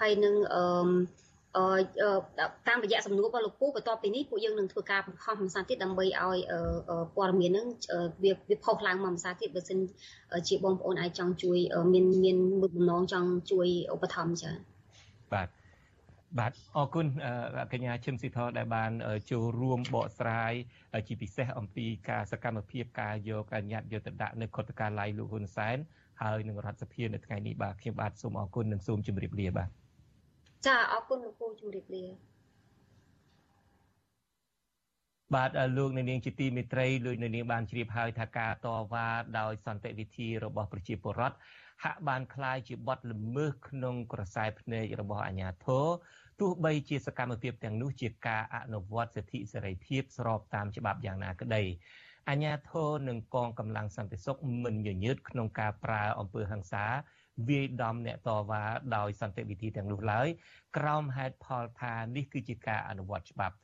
[0.01, 0.63] ហើយនឹងអឺ
[2.69, 6.39] តាមរយៈសំណួររបស់លោកពូបន្ទាប់ពីនេះពួកយើងនឹងធ្វើការបង្ហោះភាសាទៀតដើម្បីឲ្យ
[7.17, 7.67] ព័ត៌មានហ្នឹង
[8.25, 9.79] វាវាផុសឡើងមកភាសាទៀតបើសិន
[10.49, 11.59] ជាបងប្អូនអាចចង់ជួយ
[11.93, 14.55] មានមានមុខបំណងចង់ជួយឧបត្ថម្ភចា៎
[15.35, 15.49] បាទ
[16.39, 17.07] បាទអរគុណ
[17.73, 18.91] កញ្ញាឈឹមស៊ីធដែលបាន
[19.31, 20.53] ចូលរួមបកស្រាយ
[21.07, 25.77] ជាពិសេសអំពីការសកម្មភាពការយកកញ្ញាតយកទៅដាក់នៅកតកាឡៃលោកហ៊ុនសែន
[26.23, 29.71] ហើយនឹងរដ្ឋសភានៅថ្ងៃនេះបាទខ្ញុំបាទសូមអរគុណនិងសូមជម្រាបលាបាទ
[30.66, 32.06] ចាអរគុណលោកពូជំរាបលា
[35.36, 39.08] បាទលោកនៅនាងជាទីមេត្រីលោកនៅនាងបានជ្រាបហើយថាការតវ៉ា
[39.40, 41.38] ដោយសន្តិវិធីរបស់ប្រជាពលរដ្ឋ
[41.84, 45.86] ហាក់បានคล้ายជាបទល្មើសក្នុងក្រសែភ្នែករបស់អាជ្ញាធរ
[46.40, 51.64] ទោះបីជាសកម្មភាពទាំងនោះជាការអនុវត្តសិទ្ធិសេរីភាពស្របតាមច្បាប់យ៉ាងណាក្តី
[52.30, 56.86] អាជ្ញាធរនិងកងកម្លាំងសន្តិសុខមិនញញើតក្នុងការប្រើអំពើហិង្សា
[57.49, 58.63] វាយដំអ្នកតវ៉ា
[58.97, 60.29] ដោយសន្តិវិធីទាំងនោះឡើយ
[60.77, 63.57] ក្រោមហេតុផលថានេះគឺជាការអនុវត្តច្បាប់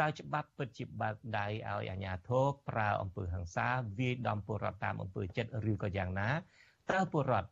[0.00, 3.68] តើច្បាប់ពិតជាបើកដៃឲ្យអាជ្ញាធរប្រើអំពើហិង្សា
[3.98, 6.30] វាយដំពលរដ្ឋតាមអំពើចិត្តឬក៏យ៉ាងណា
[6.92, 7.48] តើពលរដ្ឋ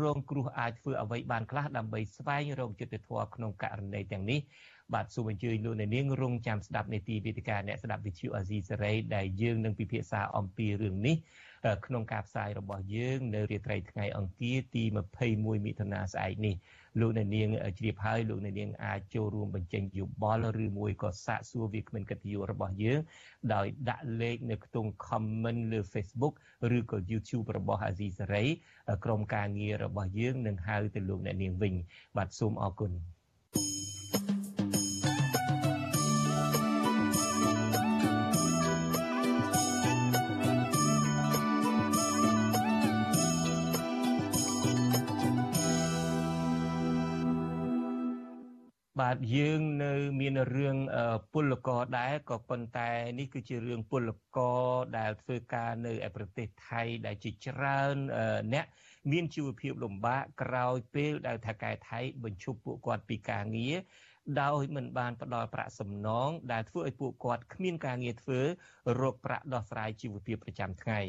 [0.00, 4.40] រងគ្រោះអាចធ្វើអ្វីបានខ្លះដើម្បីស្វែងរកយុត្តិធម៌ក្នុងករណីទាំងនេះ
[4.94, 11.16] បាទសូមអញ្ជើញលោកអ្នកនាងរងចាំស្ដាប់នេតិវេទិកាអ្នកស្ដាប់វិទ្យុអាស៊ីសេរីដែលយើងនឹងពិភាក្សាអំពីរឿងនេះ
[11.86, 14.84] ក្នុងការផ្សាយរបស់យើងនៅរាត្រីថ្ងៃអង្គារទី
[15.24, 16.54] 21មិថុនាស្អែកនេះ
[17.00, 17.48] លោកអ្នកនាង
[17.78, 23.00] ជ្រាបហើយលោកអ្នកនាងអាចចូលរួមបញ្ចេញយោបល់ឬមួយក៏សាកសួរវាគ្មិនកិត្តិយសរបស់យើង
[23.54, 26.34] ដោយដាក់លេខនៅខ្ទង់ comment លើ Facebook
[26.76, 28.44] ឬក៏ YouTube របស់អាស៊ីសេរី
[29.04, 31.74] ក្រុមការងាររបស់យើងនឹងហៅទៅលោកអ្នកនាងវិញ
[32.16, 32.92] បាទសូមអរគុណ
[49.10, 50.76] បាទយើងនៅមានរឿង
[51.32, 54.64] ពលករដែរក៏ប៉ុន្តែនេះគឺជារឿងពលករ
[54.98, 57.96] ដែលធ្វើការនៅឯប្រទេសថៃដែលជាច្រើន
[58.54, 58.66] អ្នក
[59.10, 63.76] មានជីវភាពលំបាកក្រោយពេលដែលថៅកែថៃបញ្ឈប់ពួកគាត់ពីការងារ
[64.42, 68.40] ដោយមិនបានផ្ដល់ប្រាក់សំណងដែលធ្វើឲ្យពួកគាត់គ្មានការងារធ្វើ
[69.00, 71.00] រកប្រាក់ដោះស្រាយជីវភាពប្រចាំថ្ងៃ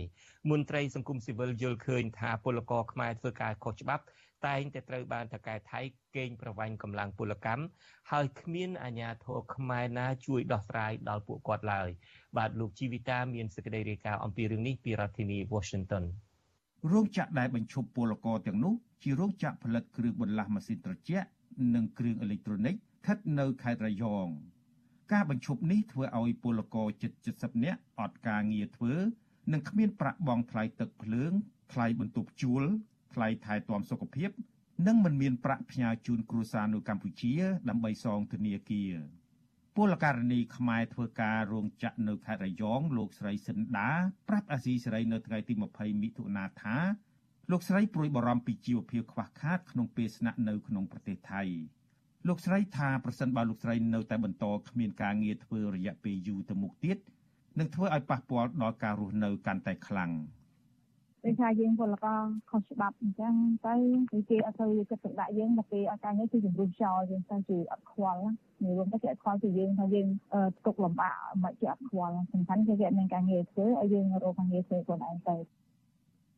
[0.49, 4.04] មន្ត្រីសង្គមស៊ីវិលយល់ឃើញថាពលករខ្មែរធ្វើការខុសច្បាប់
[4.47, 5.81] តែងតែត្រូវបានតកែថៃ
[6.15, 7.63] កេងប្រវ័ញ្ចកម្លាំងពលកម្ម
[8.11, 11.89] ហើយគ្មានអាជ្ញាធរខ្មែរណាជួយដោះស្រាយដល់ពួកគាត់ឡើយ
[12.37, 16.03] បាទលោកជីវិតាមានសេចក្តីរាយការណ៍អំពីរឿងនេះពីរដ្ឋធានី Washington
[16.91, 18.73] រោងចក្រដែលបញ្ឈប់ពលករទាំងនោះ
[19.03, 21.27] ជារោងចក្រផលិតគ្រឿងបន្លាស់ម៉ាស៊ីនត្រជាក់
[21.75, 24.27] និងគ្រឿងអេឡិចត្រូនិកស្ថិតនៅខេត្តរយង
[25.13, 28.93] ការបញ្ឈប់នេះធ្វើឲ្យពលករជិត70នាក់អត់ការងារធ្វើ
[29.53, 31.31] និងគ្មានប្រាក់បង់ថ្លៃទឹកភ្លើង
[31.73, 32.63] ថ្លៃបន្ទប់ជួល
[33.14, 34.30] ថ្លៃថែទាំសុខភាព
[34.88, 37.34] និងមិនមានប្រាក់ផ្ញើជូនគ្រួសារនៅកម្ពុជា
[37.70, 38.93] ដើម្បីសងធនាគារ
[39.76, 43.91] ពលករនីខ្មែរធ្វើការរោងចក្រនៅខេត្តរយងលោកស្រីសិនដា
[44.30, 46.78] ប្រាប់អាស៊ីសេរីនៅថ្ងៃទី20មិថុនាថា
[47.51, 51.41] លោកស្រីព្រួយបារម្ភពីជីវភាពខ្វះខាតក្នុងពេលស្នាក់នៅក្នុងប្រទេសថៃ
[52.28, 56.97] លោកស្រីថាប្រសិនបើលោកស្រីនៅតែបន្តគ្មានការងារធ្វើរយៈពេលយូរទៅមុខទៀត
[57.59, 60.12] នឹងធ្វើឲ្យប៉ះពាល់ដល់ការរស់នៅកាន់តែខ្លាំង។
[61.26, 62.19] ដូចថាយើងពលករ
[62.49, 63.34] ខុសច្បាប់អញ្ចឹង
[63.67, 63.76] ទៅ
[64.30, 68.22] គេអត់ទៅយកចិត្តទុកដាក់យើងតែគេអត់ការងារគឺជំរុញចោលយើងទៅជាអត់ខ្វល់
[68.63, 70.07] ណារួមទៅគេអត់ខ្វល់ពីយើងថាយើង
[70.65, 75.36] ទុកលំបាកមិនជាអត់ខ្វល់សំខាន់គឺគេមានការងារធ្វើឲ្យយើងរកការងារធ្វើខ្លួនឯងទៅ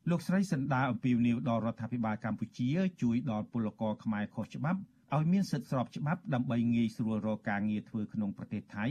[0.09, 2.69] លោកស្រីសិនដាអំពីវនីវដល់រដ្ឋាភិបាលកម្ពុជា
[3.01, 4.79] ជួយដល់ពលករខ្មែរខុសច្បាប់
[5.15, 8.85] ឲ្យមានសិទ្ធិស្របច្បាប់ដើម្បីងាយស្រួលរកការងារធ្វើក្នុងប្រទេសថៃ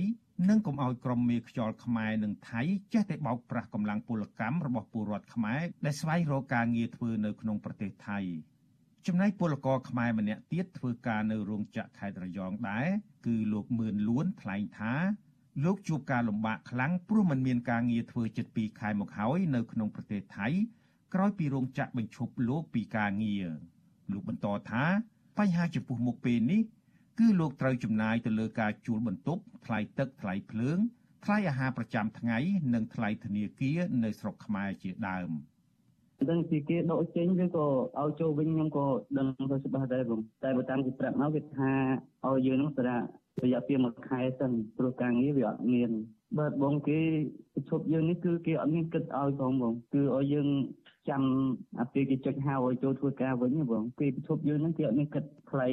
[0.49, 2.63] និងកុំឲ្យក្រុមមេខ្យល់ខ្មែរនិងថៃ
[2.95, 8.19] ចេះតែបោកប្រាស់កម្លាំងពលកម្មរបស់ពលរដ្ឋខ្មែរដែលស្វែងរកការងារធ្វើនៅក្នុងប្រទេសថៃ
[9.07, 12.87] ចំណែកពលករខ្មែរម្នាក់ទៀតធ្វើការនៅរោងចក្រខេត្តរយងដែរ
[13.27, 14.95] គឺលោកមឿនលួនថ្លែងថា
[15.65, 20.49] លោកជួបការលំបាកខ្លាំងព្រោះមិនមានការងារធ្វើជិត2ខែមកហើយនៅក្នុងប្រទេសថៃ
[21.15, 23.47] ក្រោយពីរោងចក្របញ្ឈប់លោកពីការងារ
[24.13, 24.85] លោកបន្តថា
[25.39, 26.61] បញ្ហាចំពោះមុខពេលនេះ
[27.19, 30.79] គឺលោកត្រូវចំណាយទៅលើការជួលបន្ទប់ថ្លៃទឹកថ្លៃភ្លើង
[31.25, 32.39] ថ្លៃអាហារប្រចាំថ្ងៃ
[32.75, 35.31] និងថ្លៃធនាគារនៅស្រុកខ្មែរជាដើម
[36.31, 37.67] ដឹងពីគេដកចេញឬក៏
[38.01, 38.87] ឲ្យចូលវិញខ្ញុំក៏
[39.19, 41.71] ដឹងទៅច្បាស់ដែរបងតែបើតាមគេប្រាប់មកវាថា
[42.29, 42.99] ឲ្យយើងនឹងសារៈ
[43.45, 45.91] រយៈពេលមួយខែសិនព្រោះការងារវាអត់មាន
[46.39, 47.01] បើបងគេ
[47.69, 50.49] ឈប់យើងនេះគឺគេអត់មានគិតឲ្យផងបងគឺឲ្យយើង
[51.11, 51.23] ចាំ
[51.81, 55.69] អាពេលគេចុចហៅឲ្យចូលធ្វើការវិញបងពេលប្រជុំយើងហ្នឹងគេអត់មានគិតថ្លៃ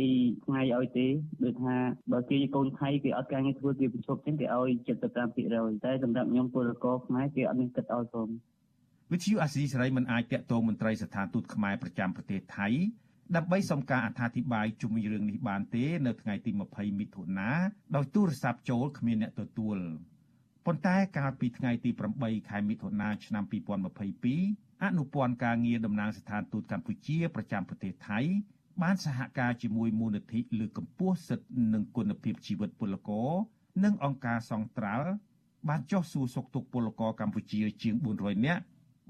[0.46, 1.08] ថ្ងៃឲ្យទេ
[1.44, 1.76] ដូចថា
[2.12, 4.70] បើគេកូនថៃគេអត់ការងារធ្វើគេប្រជុំចឹងគេឲ្យ
[5.28, 8.28] 75%តែសម្រាប់ខ្ញុំពលករខ្មែរគេអត់មានគិតឲ្យផង
[9.12, 12.68] វិទ្យុអាស៊ីសេរីមិនអាចតាក់ទងមន្ត្រីស្ថានទូតខ្មែរប្រចាំប្រទេសថៃ
[13.36, 17.50] ដើម្បីសុំការអត្ថាធិប្បាយជុំវិញរឿងនេះបានទេ នៅថ្ងៃទី20មិថុនា
[17.96, 19.78] ដោយទូរស័ព្ទចូលគ្មានអ្នកទទួល
[20.66, 28.20] ប៉ុន្តែកាលពីថ្ងៃទី8ខែមិថុនាឆ្នាំ2022 អនុព័ន្ធការងារតំណាងស្ថានទូតកម្ពុជាប្រចាំប្រទេសថៃ
[28.82, 33.32] បានសហការជាមួយមូលនិធិលើកម្ពស់សិទ្ធិនិងគុណភាពជីវិតពលករ
[33.84, 35.10] និងអង្គការសង្ត្រាល់
[35.70, 38.64] បានចុះសួរសុខទុក្ខពលករកម្ពុជាជាង400នាក់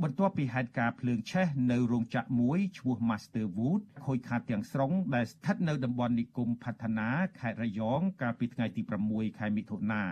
[0.04, 7.10] បន្ទាប់ពីហេតុការណ៍ភ្លើងឆេះនៅរោងចក្រមួយឈ្មោះ Master Wood ខូចខាតទាំងស្រុងដែលស្ថិតនៅតំបន់និគមផាត់ណា
[7.40, 10.04] ខេត្តរយងកាលពីថ្ងៃទី6ខែមិថុនា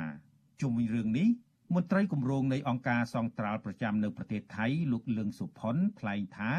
[0.61, 1.27] ជុំវិញរឿងនេះ
[1.75, 6.51] មន្ត្រីគម្រោងនៃអង្គការសង្ត្រាល់ប្រចាំនៅប្រទេសថៃលោកលឹងសុផុនថ្លែងថា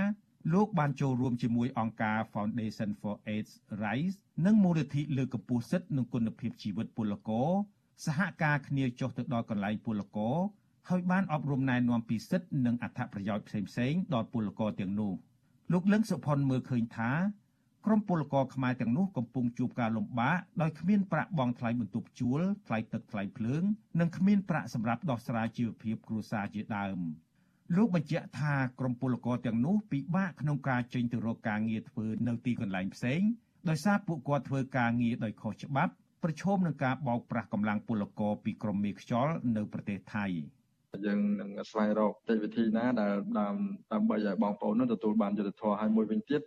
[0.54, 3.52] លោកបានចូលរួមជាមួយអង្គការ Foundation for AIDS
[3.82, 7.50] Rights និងមូលនិធិលើកកម្ពស់សិទ្ធិនិងគុណភាពជីវិតពលករ
[8.06, 10.36] សហការគ្នាចុះទៅដល់កន្លែងពលករ
[10.88, 15.12] ហើយបានអប់រំណែនាំពីសិទ្ធិនិងអត្ថប្រយោជន៍ផ្សេងៗដល់ពលករទាំងនោះ
[15.72, 17.10] លោកលឹងសុផុនមើលឃើញថា
[17.86, 23.62] ក្រុមពលករខ្មែរទាំងនោះកំពុងជួបការលំបាកដោយគ្មានប្រាក់បង់ថ្លៃបន្ទប់ជួលថ្លៃទឹកថ្លៃភ្លើង
[24.00, 26.98] និងគ្មានប្រាក់សម្រាប់ដោះស្រាយជីវភាពគ្រួសារជាដើម
[27.76, 33.20] លោកបញ្ជាក់ថាក្រុមពលករទាំងនោះពិបាកក្នុងការចេញទៅរកការងារធ្វើនៅទីកន្លែងផ្សេង
[33.68, 40.26] ដោយសារពួកគាត់ធ្វើការងារដោយខុសច្បាប់ប្រឈមនឹងការបោកប្រាស់កម្លាំងពលករពីក្រុមមេខ្យល់នៅប្រទេសថៃ។
[41.06, 43.14] យើងនឹងស្វែងរកទេវិធីណាដែល
[43.92, 46.40] ដើម្បីឲ្យបងប្អូននោះទទួលបានយុត្តិធម៌ហើយមួយវិញទៀត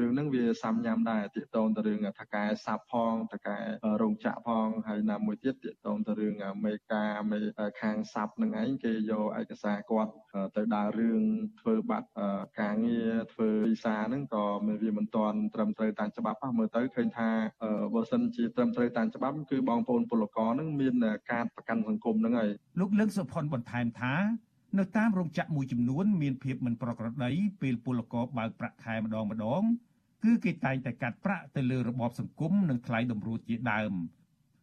[0.00, 3.56] រឿងហ្នឹងវាសាំញ៉ាំដែរទាក់ទងទៅរឿងថកែសាប់ផងថកែ
[4.02, 6.34] រោងចក្រផងហើយណាមួយទៀតទាក់ទងទៅរឿង
[6.64, 7.38] មេការមេ
[7.80, 10.12] ខាងសាប់ហ្នឹងឯងគេយកឯកសារគាត់
[10.56, 11.20] ទៅដើររឿង
[11.60, 12.08] ធ្វើបាត់
[12.60, 17.30] ការងារធ្វើវីសាហ្នឹងក៏មានវាមិនទាន់ត្រឹមត្រូវតាមច្បាប់មើលទៅឃើញថា
[17.94, 20.94] បើសិនជាត្រឹមត្រូវតាមច្បាប់គឺបងប្អូនពលករហ្នឹងមាន
[21.32, 24.14] ការប្រកាន់សង្គមហ្នឹងហើយលោកលឹងសុផុនបន្ថែមថា
[24.78, 27.30] នៅតាមរោងចក្រមួយចំនួនមានភាពមិនប្រក្រតី
[27.62, 29.62] ពេលពលករបើកប្រាក់ខែម្ដងម្ដង
[30.24, 33.92] គឺគេតែងតែកាត់ប្រាក់ទៅលើរបបសង្គមនិងថ្លៃតម្រួតជាដើម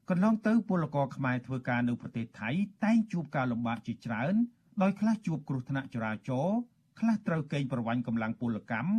[0.10, 2.50] កន្លងទៅពលករខ្មែរធ្វើការនៅប្រទេសថៃ
[2.84, 4.34] តែងជួបការលំបាកជាច្រើន
[4.82, 6.58] ដោយខ្លះជួបគ្រោះថ្នាក់ចរាចរណ៍
[7.00, 8.92] ខ្លះត្រូវកេងប្រវ័ញ្ចកម្លាំងពលកម្ម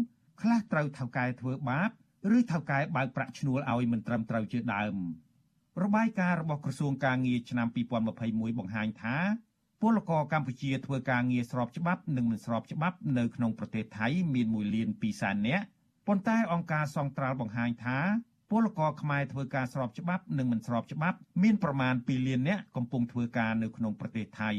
[0.42, 1.90] ខ្លះត្រូវថៅកែធ្វើបាប
[2.36, 4.94] ឬថៅកែបើកប្រាក់ឈ្នួលឲ្យមិនត្រឹមត្រូវជាដើម
[5.82, 7.68] របាយការណ៍របស់ក្រសួងការងារឆ្នាំ
[8.12, 9.16] 2021បង្ហាញថា
[9.82, 15.64] ពលករកម្ពុជាធ្វើការងារស្របច្បាប់និងមិនស្របច្បាប់នៅក្នុងប្រទេសថៃមាន1លាន2សែននាក់
[16.06, 17.98] ប៉ុន្តែអង្គការសង្ត្រាល់បង្ហាញថា
[18.50, 24.50] ពលករខ្មែរធ្វើការស្របច្បាប់និងមិនស្របច្បាប់ មានប្រមាណ2លាននាក់កំពុងធ្វើការនៅក្នុងប្រទេសថៃ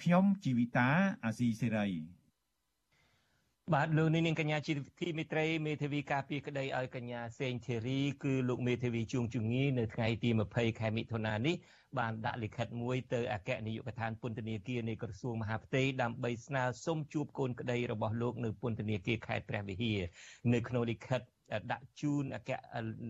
[0.00, 0.88] ខ្ញុំជីវិតា
[1.24, 1.88] អាស៊ីសេរី
[3.74, 11.56] បាទលោកនាងកញ្ញាជាទីមេត្រីមេធាវីការពារក្តីឲ្យកញ្ញាសេងធីរីគឺលោកមេធាវីជួងជងីនៅថ្ងៃទី20ខែមិថុនានេះ
[11.98, 20.00] បានដាក់លិខិតមួយទៅអគ្គនាយកដ្ឋានពន្ធនាគារនៃក្រសួងមហាផ្ទៃដើម្បីស្នើសុំជួបកូនក្តីរបស់លោកនៅពន្ធនាគារខេត្តព្រះវិហារ
[20.52, 21.20] នៅក្នុងលិខិត
[21.72, 22.50] ដាក់ជូនអគ្គ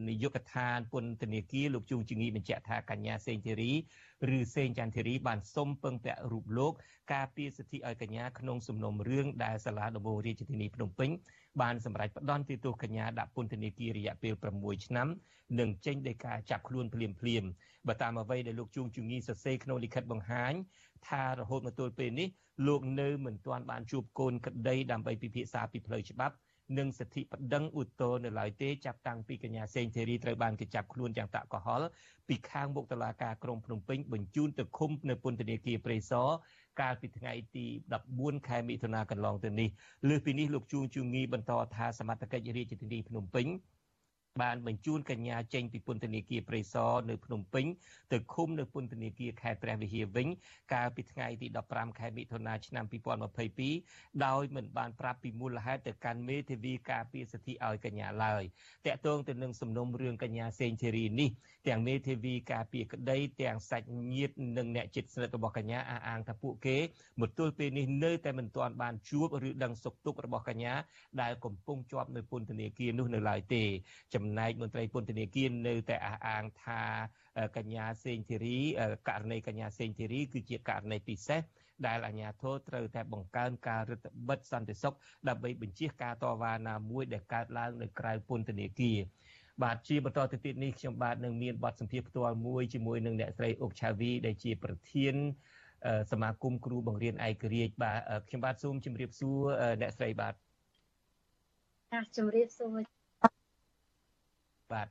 [0.08, 3.72] នាយកដ្ឋានពន្ធនាគារលោកជួងជងីបញ្ជាក់ថាកញ្ញាសេងធីរី
[4.36, 6.72] ឬសេងចន្ទធីរីបានសុំពឹងពាក់រូបលោក
[7.12, 11.10] ការពារសិទ្ធិឲ្យកញ្ញាក្នុងសំណុំរឿងដែលសាលាដំបងរាជធានីភ្នំពេញ
[11.62, 15.08] បានសម្រេចផ្តន្ទាទោសកញ្ញាដាក់ពន្ធនាគាររយៈពេល6ឆ្នាំ
[15.60, 17.44] និងចេញដីកាចាប់ខ្លួនភ្លាមភ្លាម
[17.88, 20.52] បើតាមអ្វីដែលលោកជួងជងីសរសេរក្នុងលិខិតបង្ហាញ
[21.08, 22.28] ថារហូតមកទល់ពេលនេះ
[22.66, 26.34] លោកនៅមិនទាន់បានជួបកូនក្តីដើម្បីពិភាក្សាពីផ្លូវច្បាប់
[26.78, 31.82] និងសិទ្ធិប្តឹងឧទ្ធរនៅឡើយទេចាប់តាំងពីកញ្ញាសេងធីរីត្រូវបានគេចាប់ខ្លួនយ៉ាងតាក់កុហល
[32.28, 36.28] ពីខាងមុខតុលាការក្រុងភ្នំពេញបញ្ជូនទៅឃុំនៅពន្ធនាគារព្រៃសរ
[36.80, 37.66] កាលពីថ្ងៃទី
[38.06, 39.68] 14ខែមិថុនាកន្លងទៅនេះ
[40.08, 43.46] លើសពីនេះលោកជួងជងីបន្តថាសមត្ថកិច្ចរាជធានីភ្នំពេញ
[44.42, 47.66] បានបញ្ជូនកញ្ញាចេញពីពន្ធនាគារព្រៃសរនៅភ្នំពេញ
[48.12, 50.28] ទៅឃុំនៅពន្ធនាគារខេត្តព្រះវិហារវិញ
[50.74, 52.84] កាលពីថ្ងៃទី15ខែមិថុនាឆ្នាំ
[53.54, 58.42] 2022ដោយមិនបានប្រាប់ពីមូលហេតុទៅកាន់មេធាវីការពារសិទ្ធិឲ្យកញ្ញាឡើយ
[58.86, 61.30] តាក់ទងទៅនឹងសំណុំរឿងកញ្ញាសេងធីរីនេះ
[61.68, 66.76] ទាំងមេធាវីការពារក្តីទាំងសាច់ញាតិនិងអ្នកជិតស្និទ្ធរបស់កញ្ញាអះអាងថាពួកគេ
[67.20, 70.74] មកទល់ពេលនេះនៅតែមិនទាន់បានជួបឬដឹងសុខទុក្ខរបស់កញ្ញា
[71.22, 73.64] ដែលកំពុងជាប់នៅពន្ធនាគារនោះនៅឡើយទេ
[74.14, 76.82] ចំណែកមន្ត្រីពន្ធនាគារនៅតែអះអាងថា
[77.56, 78.58] កញ្ញាសេងធីរី
[79.08, 81.42] ករណីកញ្ញាសេងធីរីគឺជាករណីពិសេស
[81.86, 84.94] ដែលអាជ្ញាធរត្រូវតែបង្កើនការរឹតបន្តឹងសន្តិសុខ
[85.28, 88.98] ដើម្បីបញ្ជៀសការតវ៉ាណាមួយដែលកើតឡើងនៅក្រៅពន្ធនាគារ
[89.62, 95.14] បាទជាបន្តទៅទៀតនេះខ្ញុំបាទនឹងមានបទសម្ភាសន៍ផ្ទាល់មួយជាមួយនឹងអ្នកស្រីអុកឆាវីដែលជាប្រធាន
[96.10, 97.98] សមាគមគ្រូបង្រៀនឯករាជ្យបាទ
[98.28, 99.40] ខ្ញុំបាទសូមជម្រាបសួរ
[99.80, 100.34] អ្នកស្រីបាទ
[101.92, 102.97] ចាជម្រាបសួរ
[104.72, 104.88] បាទ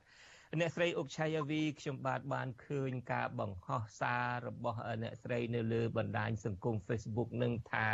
[0.60, 7.90] អ្នកស្រីអុកឆៃយាវីខ្ញុំបាទបានឃើញការបង្ហោះសាររបស់អ្នកស្រីនៅលើបណ្ដាញសង្គម Facebook នឹងថា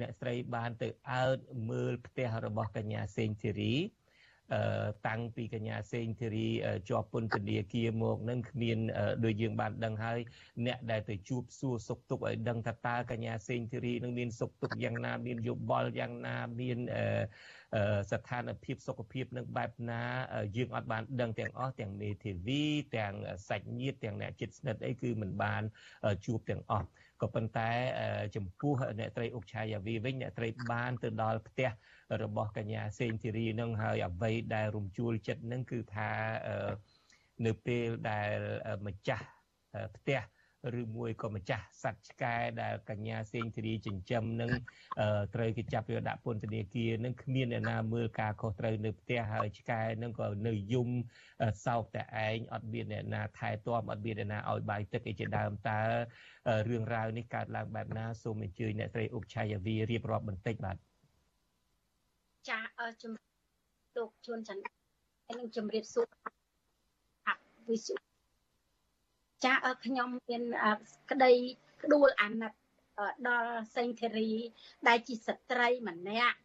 [0.00, 1.38] អ្នកស្រីបានទៅអើត
[1.70, 3.74] មើលផ្ទះរបស់កញ្ញាសេងធីរី
[5.08, 6.48] តាំងពីកញ្ញាសេងធីរី
[6.88, 8.78] ជាប់ពន្ធនាគារមកនឹងគ្មាន
[9.24, 10.18] ដូចយើងបានដឹងហើយ
[10.66, 16.78] អ្នកដែលទៅជួបសួរសុខទុក្ខឲ្យដឹងថាតើកញ្ញាសេងធីរីនឹងមានសុខទុក្ខយ៉ាងណាមានយោបល់យ៉ាងណាមាន
[18.12, 20.02] ស្ថានភាពសុខភាពនឹងបែបណា
[20.56, 22.64] យើងអត់បានដឹងទាំងអស់ទាំងមេធាវី
[22.96, 23.14] ទាំង
[23.48, 25.62] សាច់ញាតិទាំងអ្នកជិតស្និទ្ធអីគឺមិនបាន
[26.24, 26.86] ជួបទាំងអស់
[27.22, 27.70] ក៏ប៉ុន្តែ
[28.36, 31.70] ចំពោះអ្នកត្រីអុកឆាយាវីវិញអ្នកត្រីបានទៅដល់ផ្ទះ
[32.22, 36.10] របស់កញ្ញាសេងធីរីនឹងហើយអ្វីដែលរំជួលចិត្តនឹងគឺថា
[37.46, 38.38] នៅពេលដែល
[38.86, 39.26] ម្ចាស់
[39.96, 40.20] ផ្ទះ
[40.80, 44.50] ឬមួយក៏ម្ចាស់សត្វឆ្កែដែលកញ្ញាសេងធីរីចិញ្ចឹមនឹង
[45.34, 50.88] ត្រូវគេចាប់យកដាក់ពន្ធនាគារនឹងគ្មានអ្នកណាមើលការខុសត្រូវនៅផ្ទះហើយឆ្កែនឹងក៏នៅយំ
[51.66, 55.80] សោកតែឯងអត់មានអ្នកណាថែទាំអត់មានអ្នកណាឲ្យបាយទឹកអីជាដើមតើ
[56.68, 60.76] រឿងរ៉ាវនេះកើតឡើងបែបណាសូមអញ្ជើញអ្នកស្រីអុកឆាយាវីរៀបរាប់បន្តិចបាទ
[62.48, 62.58] ចា
[63.02, 63.32] ជំរាប
[63.96, 64.66] លោកជួនច័ន្ទ
[65.26, 66.06] ហើយនឹងជំរាបសួរ
[67.26, 67.28] អ
[67.68, 67.94] វិសុ
[69.44, 70.42] ចាខ្ញុំមាន
[71.10, 71.32] ក្តី
[71.82, 72.52] ក្ដួលអាណិត
[73.28, 74.32] ដល់សេងធីរី
[74.88, 76.38] ដែលជាស្ត្រីម្នាក់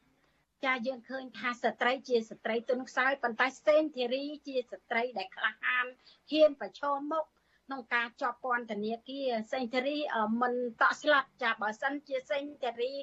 [0.66, 5.86] ចាយើងឃើញថាស្ត្រីជាស្ត្រីទុនខ្សោយប៉ុន្តែសេងធីរីជាស្ត្រីដែលក្លាហាន
[6.32, 7.26] ហ៊ានប្រឈមមុខ
[7.66, 9.98] ក្នុងការជាប់ពន្ធនាគារសេងធីរី
[10.42, 12.94] មិនតក់ស្លាប់ចាបើសិនជាសេងធីរី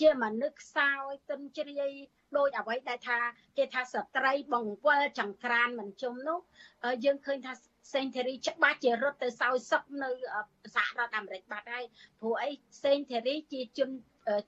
[0.00, 1.92] ជាមនុស្សខ្សោយទុនជ្រាយ
[2.38, 3.18] ដោយអ្វីដែលថា
[3.58, 6.38] គេថាស្ត្រីបង្វិលចង្ក្រានមិនជុំនោះ
[7.04, 7.52] យើងឃើញថា
[7.94, 10.10] សេងធីរីច្បាស់ជារត់ទៅសោយសុខនៅ
[10.74, 11.84] សហរដ្ឋអាមេរិកបាត់ហើយ
[12.20, 12.50] ព្រោះអី
[12.84, 13.90] សេងធីរីជាជន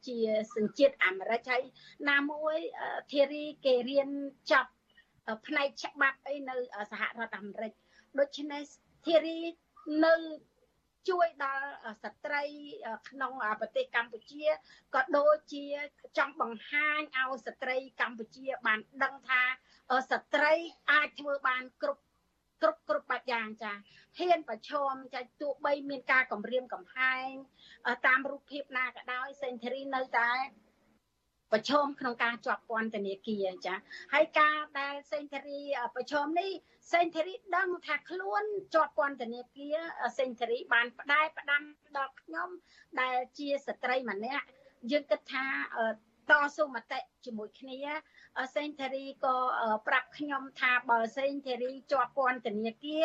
[0.07, 0.19] ជា
[0.57, 1.63] សញ្ជាតិអាមេរិកហើយ
[2.11, 2.57] ណាមួយ
[3.13, 4.11] ធីរីគេរៀន
[4.53, 4.71] ចប់
[5.47, 6.57] ផ្នែកច្បាប់អីនៅ
[6.93, 7.73] សហរដ្ឋអាមេរិក
[8.19, 8.63] ដូច្នេះ
[9.07, 9.39] ធីរី
[10.05, 10.15] នៅ
[11.09, 11.69] ជួយដល់
[12.05, 12.45] ស្ត្រី
[13.09, 14.45] ក្នុងប្រទេសកម្ពុជា
[14.95, 15.65] ក៏ដូចជា
[16.19, 19.43] ចង់បង្ហាញឲ្យស្ត្រីកម្ពុជាបានដឹងថា
[20.11, 20.53] ស្ត្រី
[20.93, 22.03] អាចធ្វើបានគ្រប់
[22.63, 23.73] គ្រប់គ្រប់បែបយ៉ាងចា
[24.19, 27.31] ហ៊ានប្រឈមចាទោះបីមានការគម្រាមកំហែង
[28.07, 30.33] តាមរូបភាពណាក៏ដោយសេនធរីនៅតែ
[31.53, 33.75] ប្រឈមក្នុងការជាប់ពន្ធនាគារចា
[34.15, 35.61] ហើយការដែលសេនធរី
[35.95, 36.51] ប្រឈមនេះ
[36.93, 38.43] សេនធរីដឹងថាខ្លួន
[38.75, 39.77] ជាប់ពន្ធនាគារ
[40.19, 41.63] សេនធរីបានផ្ដែផ្ដាំ
[41.97, 42.49] ដល់ខ្ញុំ
[43.01, 44.45] ដែលជាស្ត្រីម្នាក់
[44.91, 45.47] យើងគិតថា
[46.31, 47.79] តស៊ូមតិជាមួយគ្នា
[48.57, 49.37] សេងធារីក៏
[49.87, 53.05] ប្រាប់ខ្ញុំថាបើសេងធារីជាប់ពន្ធនាគារ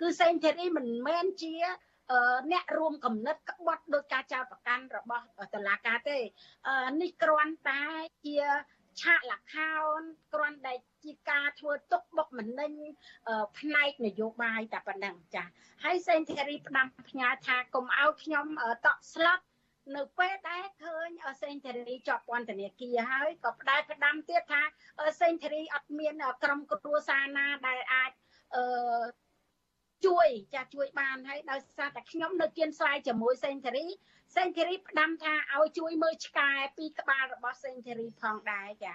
[0.00, 1.54] គឺសេងធារីមិនមែនជា
[2.52, 6.18] អ្នករួមកំណត់ក្បត់ដោយការចោទប្រកាន់របស់តឡាការទេ
[7.00, 7.84] នេះគ្រាន់តែ
[8.26, 8.38] ជា
[9.02, 10.00] ឆាកលខោន
[10.34, 12.72] គ្រាន់តែជាការធ្វើទុកបុកម្នេញ
[13.58, 15.44] ផ្នែកនយោបាយតែប៉ុណ្ណឹងចា
[15.84, 18.46] ហើយសេងធារីផ្ដាំផ្ញើថាកុំឲ្យខ្ញុំ
[18.86, 19.40] តក់ស្លុត
[19.96, 21.08] នៅពេលដែលឃើញ
[21.42, 24.62] សេងធារីជាប់ពន្ធនាគារហើយក៏ផ្ដែផ្ដាំទៀតថា
[25.20, 28.10] សេងធារីអត់មានក្រុមគ្រួសារណាដែលអាច
[28.54, 28.62] អឺ
[30.06, 33.86] ជួយចាជួយបានហើយដោយសារតែខ្ញុំនៅគៀនស្រាយជាមួយសេងធារី
[34.36, 38.94] សេងធារីផ្ដាំថាឲ្យជួយមើលឆ្កែពីក្បាលរបស់សេងធារីផងដែរចា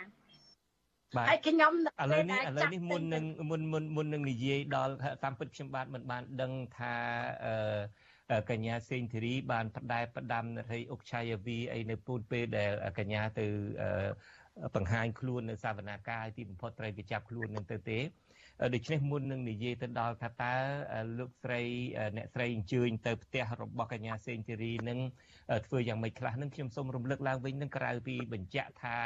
[1.18, 4.94] បាទហើយខ្ញុំឥឡូវនេះឥឡូវនេះមុននឹងមុនមុនមុននឹងនិយាយដល់
[5.24, 6.96] តាមពិតខ្ញុំបាទមិនបានដឹងថា
[8.32, 13.46] អឺកញ្ញាសេងធីរីបានផ្ដែផ្ដាំនៃអុកឆាយាវីអីនៅពូនពេលដែលកញ្ញាទៅ
[14.76, 18.00] បង្ហាញខ្លួននៅសវនាការទីបំផុតត្រូវគេចាប់ខ្លួននឹងទៅទេ
[18.74, 20.56] ដូច្នេះមុននឹងនិយាយទៅដល់ថាតើ
[21.20, 21.62] លោកស្រី
[22.18, 25.00] អ្នកស្រីអញ្ជើញទៅផ្ទះរបស់កញ្ញាសេងធីរីនឹង
[25.68, 28.98] ធ្វើយ៉ាងម៉េចខ្លះនឹងខ្ញុំសូមរំលឹកឡើងវិញនឹងក្រៅពីបញ្ជាក់ថា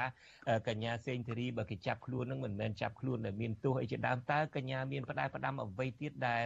[0.68, 6.46] កញ្ញាសេងធីរីបើគេចាប់ខ្លួននឹងមិនមែនចាប់ខ្លួនដែលមានទោសអីជាដើមតើកញ្ញាមានផ្ដែផ្ដាំអ្វីទៀតដែល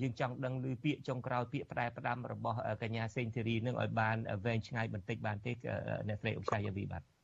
[0.00, 5.52] យើងចង់ដឹងឮពាក្យចុងក្រោយពាក្យផ្ដែផ្ដាំរបស់កញ្ញាសេងធីរីនឹងឲ្យបានវែងឆ្ងាយបន្តិចបានទេ
[6.08, 7.15] អ្នកស្រីអុកសាយាវីបាទ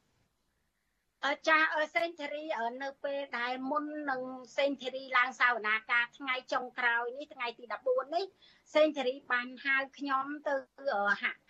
[1.48, 1.58] ចា
[1.94, 2.44] សេងធារី
[2.82, 4.22] នៅពេលដែលមុននឹង
[4.58, 8.24] សេងធារីឡើងសាវនាការថ្ងៃចុងក្រោយនេះថ្ងៃទី14នេះ
[8.74, 10.54] សេងធារីបានហៅខ្ញុំទៅ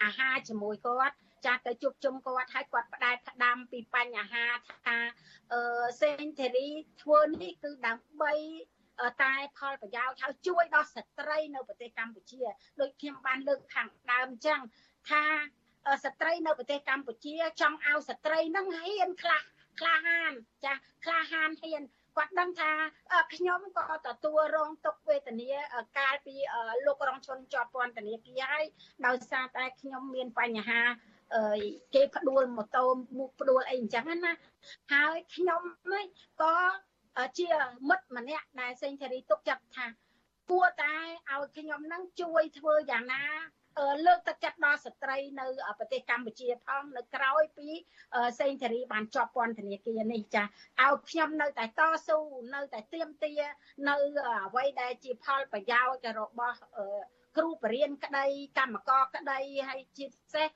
[0.03, 1.15] អាហារជាមួយគាត់
[1.45, 4.45] ចាស់ទៅជួបជុំគាត់ហើយគាត់ផ្ដែផ្ដាំពីបញ្ហា
[4.87, 4.99] ថា
[5.53, 6.69] អឺសេងធារី
[7.03, 8.35] ធ្វើនេះគឺដើម្បី
[9.23, 12.43] តែផលប្រយោជន៍ហើយជួយដល់ស្ត្រីនៅប្រទេសកម្ពុជា
[12.81, 14.61] ដូចខ្ញុំបានលើកខាងដើមអញ្ចឹង
[15.11, 15.25] ថា
[16.05, 19.43] ស្ត្រីនៅប្រទេសកម្ពុជាចង់ឲ្យស្ត្រីនឹងហ៊ានខ្លះ
[19.81, 20.33] ក្លាហាន
[20.65, 21.83] ចាក្លាហានហ៊ាន
[22.17, 22.71] គាត់ដឹងថា
[23.35, 25.51] ខ្ញុំក៏ទទួលរងទុក្ខវេទនា
[25.99, 26.35] កាលពី
[26.87, 28.65] លោករងឈុនជាប់ពន្ធនាគារហើយ
[29.07, 30.81] ដោយសារតែខ្ញុំមានបញ្ហា
[31.95, 32.85] គេផ្ដួលម៉ូតូ
[33.19, 34.33] មុខផ្ដួលអីអញ្ចឹងណា
[34.93, 35.63] ហើយខ្ញុំ
[35.93, 36.05] នេះ
[36.43, 36.55] ក៏
[37.39, 37.49] ជា
[37.89, 39.87] មិត្តម្នាក់ដែលសេងធារីទុកចិត្តថា
[40.51, 40.95] គួរតែ
[41.31, 43.25] ឲ្យខ្ញុំនឹងជួយធ្វើយ៉ាងណា
[44.07, 45.47] លើកទឹកចិត្តដល់ស្ត្រីនៅ
[45.79, 47.69] ប្រទេសកម្ពុជាផងនៅក្រៅពី
[48.41, 52.19] សេងធារីបានជាប់ពន្ធនាគារនេះចាឲ្យខ្ញុំនៅតែតស៊ូ
[52.55, 53.35] នៅតែទៀមទា
[53.89, 53.97] នៅ
[54.47, 56.59] អ្វីដែលជាផលប្រយោជន៍របស់
[57.37, 58.27] គ្រូបរិញ្ញាក្តី
[58.59, 60.49] កម្មករក្តីហើយជាពិសេស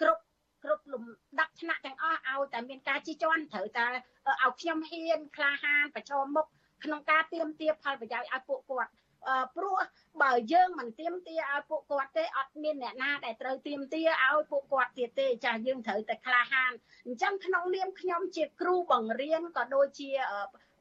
[0.00, 0.22] គ្រប់
[0.64, 1.04] គ្រប់លំ
[1.40, 6.46] ដាប់ថ្នាក់ទាំងអស់ឲ្យតែមានការជិះជាន់ត្រូវតែឲ្យខ្ញុំហ៊ានក្លាហានប្រឈមមុខ
[6.84, 8.90] ក្នុងការទៀមទាផលប្រយោជន៍ឲ្យពួកគាត់
[9.56, 9.76] ព្រោះ
[10.22, 16.72] បើយើងមិនទៀមទាឲ្យពួកគាត់ទេអត់មានអ្នកណាដែលត្រូវទៀមទាឲ្យពួកគាត់ទៀតទេចាស់យើងត្រូវតែក្លាហាន
[17.06, 20.10] អញ្ចឹងក្នុងនាមខ្ញុំជាគ្រូបង្រៀនក៏ដូចជា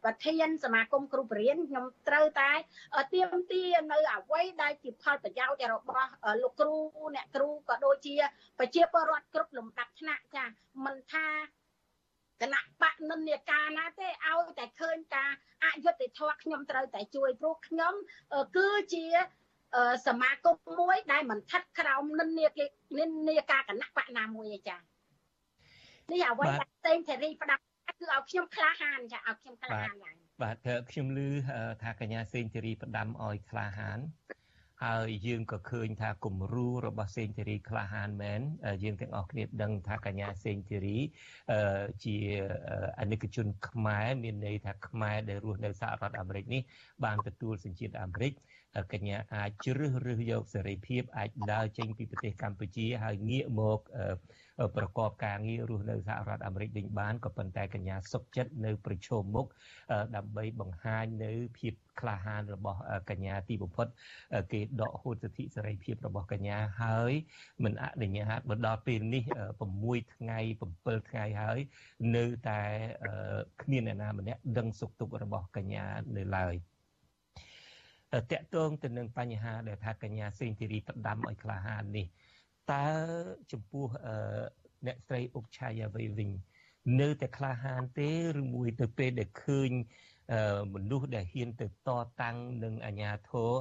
[0.03, 2.51] ប្រធានសមាគមគ្រូបរិញ្ញាខ្ញុំត្រូវតែ
[3.13, 6.09] ទៀមទានៅអ្វីដែលជាផលប្រយោជន៍របស់
[6.41, 6.75] លោកគ្រូ
[7.15, 8.15] អ្នកគ្រូក៏ដូចជា
[8.59, 10.45] ប្រជាពលរដ្ឋគ្រប់លំដាប់ថ្នាក់ចា
[10.85, 11.27] មិនថា
[12.41, 15.31] គណៈបកនិន្នាការណាទេឲ្យតែឃើញការ
[15.63, 17.93] អយុត្តិធម៌ខ្ញុំត្រូវតែជួយព្រោះខ្ញុំ
[18.57, 19.05] គឺជា
[20.07, 22.69] សមាគមមួយដែលមិនថិតក្រោមនិន្នាការ
[22.99, 24.77] និន្នាការគណៈបកណាមួយទេចា
[26.11, 27.61] នេះអ្វីដែលផ្សេងធារីផ្ដាប់
[27.99, 30.57] គឺឲ្យខ្ញុំក្លាហានចាឲ្យខ្ញុំក្លាហានឡើងបាទ
[30.91, 31.19] ខ្ញុំឮ
[31.83, 33.99] ថាកញ្ញាសេងធារីផ្ដាំឲ្យក្លាហាន
[34.83, 38.41] ហើយយើងក៏ឃើញថាគំរូរបស់សេងធីរីក្លាហានមែន
[38.83, 40.97] យើងទាំងអស់គ្នាដឹងថាកញ្ញាសេងធីរី
[42.03, 42.17] ជា
[42.99, 46.61] អនិកជនខ្មែរមានន័យថាខ្មែរដែលរស់នៅសហរដ្ឋអាមេរិកនេះ
[47.03, 48.33] បានទទួលសញ្ជាតិអាមេរិក
[48.93, 53.79] កញ្ញាអាចជ្រើសរើសយកសេរីភាពអាចដើរចេញពីប្រទេសកម្ពុជាហើយងាកមក
[54.75, 59.47] ប្រកបការងាររស់នៅសហរដ្ឋអាមេរិកវិញបានក៏ប៉ុន្តែកញ្ញាសុខចិត្តនៅប្រឈមមុខ
[60.15, 62.79] ដើម្បីបង្ហាញនៅភាពក្លាហានរបស់
[63.09, 63.87] កញ្ញាទីបំផុត
[64.51, 67.13] គេដកហូតសិទ្ធិសេរីភាពរបស់កញ្ញាហើយ
[67.63, 69.23] មិនអនុញ្ញាតមកដល់ពេលនេះ
[69.73, 70.39] 6ថ្ងៃ
[70.73, 71.59] 7ថ្ងៃហើយ
[72.15, 72.61] នៅតែ
[73.61, 75.85] គ្មានអ្នកណាម្នាក់ដឹងសុខទុក្ខរបស់កញ្ញា
[76.17, 76.55] នៅឡើយ
[78.31, 82.07] តកតងទៅនឹងបញ្ហាដែលថាកញ្ញាសេងធីរីផ្ដាំឲ្យក្លាហាននេះ
[82.73, 82.87] តើ
[83.51, 83.85] ចំពោះ
[84.85, 86.29] អ្នកស្រីអុកឆាយាវីវិញ
[87.01, 89.71] នៅតែក្លាហានទេឬមួយទៅពេលដែលឃើញ
[90.73, 91.89] មនុស្សដែលហ៊ានទៅត
[92.21, 93.51] តាំងនឹងអាញាធរ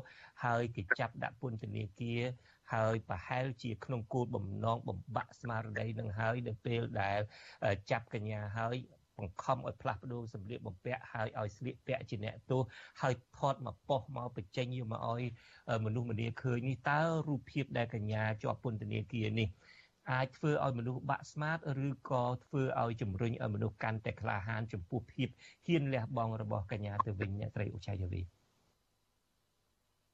[0.44, 2.22] ហើយគេចាប់ដាក់ពន្ធនាគារ
[2.72, 7.20] ហើយប្រហែលជាក្នុងគោលបំណងបំបាក់ស្មារតីនឹងហើយនៅពេលដែល
[7.90, 8.76] ចាប់កញ្ញាហើយ
[9.18, 12.62] បង្ខំឲ្យផ្លាស់ប្ដូរសម្លៀកបំពាក់ហើយឲ្យស្លៀកពាក់ជាអ្នកទោស
[13.02, 15.22] ហើយថតមកប៉ុសមកបញ្ចេញយកមកឲ្យ
[15.84, 19.48] មនុស្សម្នាឃើញនេះតើរូបភាពដែលកញ្ញាជាប់ពន្ធនាគារនេះ
[20.12, 25.28] អាចធ្វើឲ្យមនុស្សបាក់ស្មាតឬក៏ធ្វើឲ្យជំរុញឲ្យមនុស្សកាន់តែក្លាហានចំពោះភាព
[25.66, 28.22] ហ៊ានលះបង់របស់កញ្ញាទៅវិញអ្នកស្រីឧឆាយាវី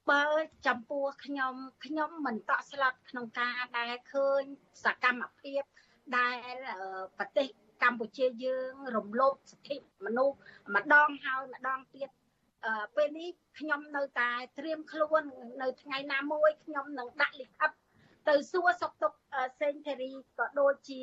[0.09, 0.25] បើ
[0.67, 1.53] ចំពោះខ្ញុំ
[1.85, 4.41] ខ្ញុំមិនតក់ស្លុតក្នុងការដែលឃើញ
[4.83, 5.61] សកម្មភាព
[6.17, 6.55] ដែល
[7.17, 7.47] ប្រទេស
[7.83, 10.35] កម្ពុជាយើងរំលោភសិទ្ធិមនុស្ស
[10.75, 12.09] ម្ដងហើយម្ដងទៀត
[12.95, 13.29] ពេលនេះ
[13.59, 15.23] ខ្ញុំនៅតែត្រៀមខ្លួន
[15.61, 17.71] នៅថ្ងៃណាមួយខ្ញុំនឹងដាក់លិខិត
[18.29, 19.17] ទៅសួរសុខទុក្ខ
[19.61, 21.01] សេងធារីក៏ដូចជា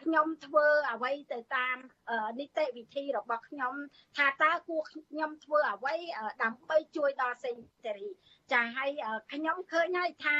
[0.00, 1.76] ខ្ញុំធ្វើអ្វីទៅតាម
[2.40, 3.74] នីតិវិធីរបស់ខ្ញុំ
[4.16, 5.94] ថាតើគួរខ្ញុំធ្វើអ្វី
[6.42, 8.08] ដើម្បីជួយដល់សេងធារី
[8.52, 8.90] ចាហើយ
[9.32, 10.36] ខ្ញុំឃើញហើយថា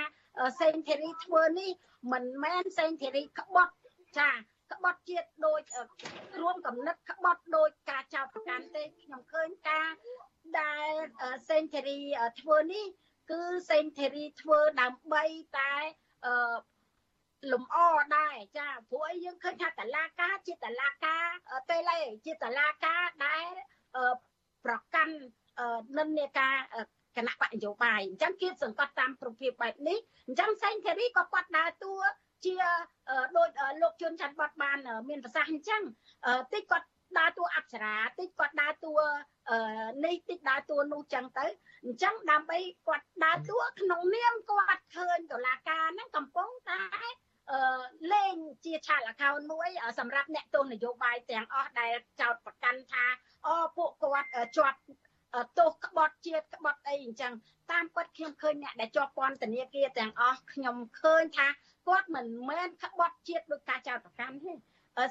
[0.61, 1.71] សេងធារីធ្វើនេះ
[2.13, 3.75] មិនមែនសេងធារីក្បត់
[4.19, 4.31] ចា
[4.73, 5.61] ក្បត់ជាតិដោយ
[6.41, 9.89] រួមកំណត់ក្បត់ដោយការចោទប្រកាន់ទេខ្ញុំឃើញការ
[10.61, 10.91] ដែល
[11.49, 12.01] សេនធេរី
[12.41, 12.87] ធ្វើនេះ
[13.31, 15.25] គឺសេនធេរីធ្វើដើម្បី
[15.59, 15.73] តែ
[16.27, 16.57] អឺ
[17.53, 17.77] លំអ
[18.17, 21.27] ដែរចាព្រោះអីយើងឃើញថាតឡាការជាតឡាការ
[21.69, 23.47] ពេលឯងជាតឡាការដែល
[24.64, 25.14] ប្រកាន់
[25.99, 26.57] និន្នាការ
[27.17, 31.97] គណៈបកនយោបាយអញ្ចឹងគៀបសង្កត់តាមប្រភេទបែបនេះអញ្ចឹងសេងធារីក៏គាត់ដើរតួ
[32.45, 32.57] ជា
[33.37, 33.49] ដូច
[33.82, 34.78] លោកជុនច័ន្ទបតបាន
[35.09, 35.82] មានប្រសាសន៍អញ្ចឹង
[36.55, 36.87] តិចគាត់
[37.18, 38.95] ដើរតួអប្សរាតិចគាត់ដើរតួ
[40.07, 41.47] នេះតិចដើរតួនោះចឹងទៅ
[41.84, 46.80] អញ្ចឹងដើម្បីគាត់ដើរតួក្នុងនាមគាត់ឃើញតុលាការហ្នឹងកំពុងតែ
[47.51, 47.82] អឺ
[48.12, 48.34] លេង
[48.64, 49.68] ជាឆាល account មួយ
[49.99, 53.05] សម្រាប់អ្នកទស្សនយោបាយទាំងអស់ដែលចោតប្រកាន់ថា
[53.47, 54.78] អូពួកគាត់ជាប់
[55.59, 57.32] ទោសក្បត់ជាតិក្បត់អីអញ្ចឹង
[57.73, 61.47] តាមពិតខ្ញុំឃើញអ្នកដែលជាប់ពន្ធនាគារទាំងអស់ខ្ញុំឃើញថា
[61.89, 64.53] គាត់មិនមែនក្បត់ជាតិដោយការចោទប្រកាន់ទេ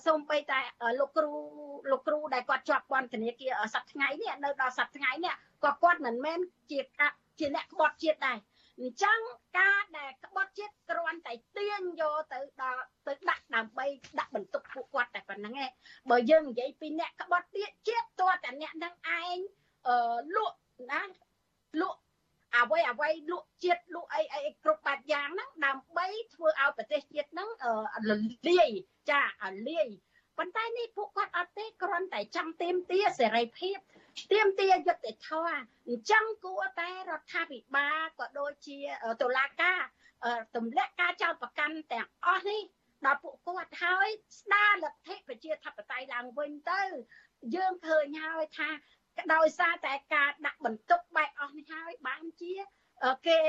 [0.06, 0.60] សូម្បីតែ
[1.00, 1.34] លោកគ្រូ
[1.92, 5.34] លោកគ្រូដែលគាត់ជាប់ពន្ធនាគារសប្តាហ៍ថ្ងៃនេះនៅដល់សប្តាហ៍ថ្ងៃនេះ
[5.64, 6.40] ក៏គាត់មិនមែន
[6.72, 6.80] ជា
[7.40, 8.38] ជាអ្នកក្បត់ជាតិដែរ
[8.80, 9.20] អញ្ចឹង
[9.60, 13.86] ការដែលក្បត់ជាតិគ្រាន់តែទាញយកទៅដល់ទៅដាក់ដើម្បី
[14.20, 15.70] ដាក់បន្ទុកពួកគាត់តែប៉ុណ្្នឹងឯង
[16.10, 17.66] បើយើងនិយាយពីអ្នកក្បត់ជា
[18.02, 19.38] តិតើតែអ្នកនឹងឯង
[19.88, 20.58] អឺលក់
[20.92, 21.02] ណា
[21.82, 22.00] លក់
[22.56, 27.50] អ្វីអ្វីលក់ជាតិលក់អីអីគ្រប់បែបយ៉ាងហ្នឹងដើម្បីធ្វើឲ្យប្រទេសជាតិហ្នឹង
[28.10, 28.12] ល
[28.50, 28.70] លាយ
[29.10, 29.24] ចា
[29.70, 29.88] លាយ
[30.38, 33.78] ប៉ុន្តែនេះពួកគាត់អត់ទេគ្រាន់តែចង់ទៀមទាសេរីភាព
[34.32, 38.80] ទៀមទាយុត្តិធម៌អញ្ចឹងគួរតែរដ្ឋាភិបាលក៏ដូចជា
[39.22, 39.80] តុលាការ
[40.56, 42.62] ទម្លាក់ការចោទប្រកាន់ទាំងអស់នេះ
[43.06, 44.08] ដល់ពួកគាត់ហើយ
[44.40, 46.82] ស្ដារលទ្ធិប្រជាធិបតេយ្យឡើងវិញទៅ
[47.56, 48.70] យើងឃើញហើយថា
[49.34, 52.54] ដោយសារតែការដាក់បន្ទុកបែបអស់នេះហើយបានជា
[53.28, 53.40] គេ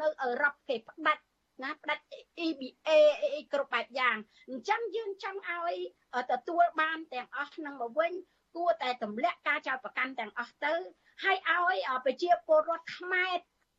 [0.00, 1.22] នៅអឺរ៉ុបគេផ្ដាច់
[1.64, 2.04] ណាផ្ដាច់
[2.46, 2.90] EBA
[3.34, 4.16] អីគ្រប់បែបយ៉ាង
[4.50, 5.76] អញ្ចឹងយើងចង់ឲ្យ
[6.32, 8.12] ទទួលបានទាំងអស់នឹងមកវិញ
[8.56, 10.74] គួរតែទម្លាក់ការចោទប្រកាន់ទាំងអស់ទៅ
[11.24, 13.32] ហើយឲ្យប្រជាពលរដ្ឋខ្មែរ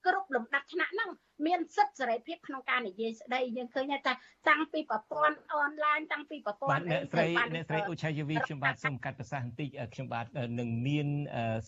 [0.06, 1.10] គ្រប់លំដាប់ថ្នាក់ហ្នឹង
[1.48, 4.14] មានសិទ្ធិសេរីភាពក្នុងការនិយាយស្ដីយើងឃើញថា
[4.50, 7.26] តាំងពីប្រព័ន្ធអនឡាញតាំងពីប្រព័ន្ធបាទអ្នកស្រី
[7.56, 10.26] អ្នកស្រីឧឆាយវីខ្ញុំបាទសូមកាត់ប្រសាសន៍បន្តិចខ្ញុំបាទ
[10.60, 11.08] នឹងមាន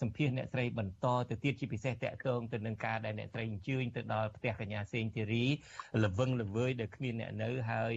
[0.01, 5.45] សម្ភារអ្នកស្រីបន្តទៅទៀតជាពិសេសតកតងទៅនឹងការដែលអ្នកស្រីអញ្ជើញទៅដល់ផ្ទះកញ្ញាសេងធីរី
[6.03, 7.93] លវឹងល្វើយដែលគ្មានអ្នកនៅហើយ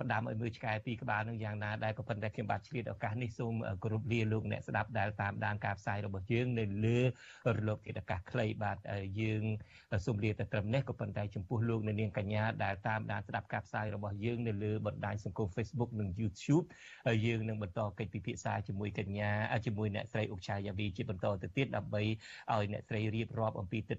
[0.00, 6.98] ផ្ដាំឲ្យមើលឆ្កែពីក្បាលនឹងយ៉ាងណាដែរក៏ប៉ុន្តែខ្ញុំបាទឆ្លៀតឱកាសនេះសូមគោរពលាលោកអ្នកស្ដាប់ដែលតាមដានការផ្សាយរបស់យើងនៅលើ
[7.56, 8.78] រលកធាតុអាកាសខ្លីបាទ
[9.20, 9.42] យើង
[10.06, 16.66] សូមលាទៅត្រឹមនេះក៏ប៉ុន្តែចំពោះលោកអ្នកនាងកញ្ញាដែលតាមដានស្ដាប់ការផ្សាយរបស់យើងនៅលើបណ្ដាញសង្គម Facebook និង YouTube
[17.26, 19.30] យើងនឹងបន្តកិច្ចពិភាក្សាជាមួយកញ្ញា
[19.66, 23.96] ជាមួយអ្នកស្រីអុកឆាយាវីជាបន្តទៅទៀតដើម្បីឲ្យអ្នកស្រីរៀបរាប់អំពីទិ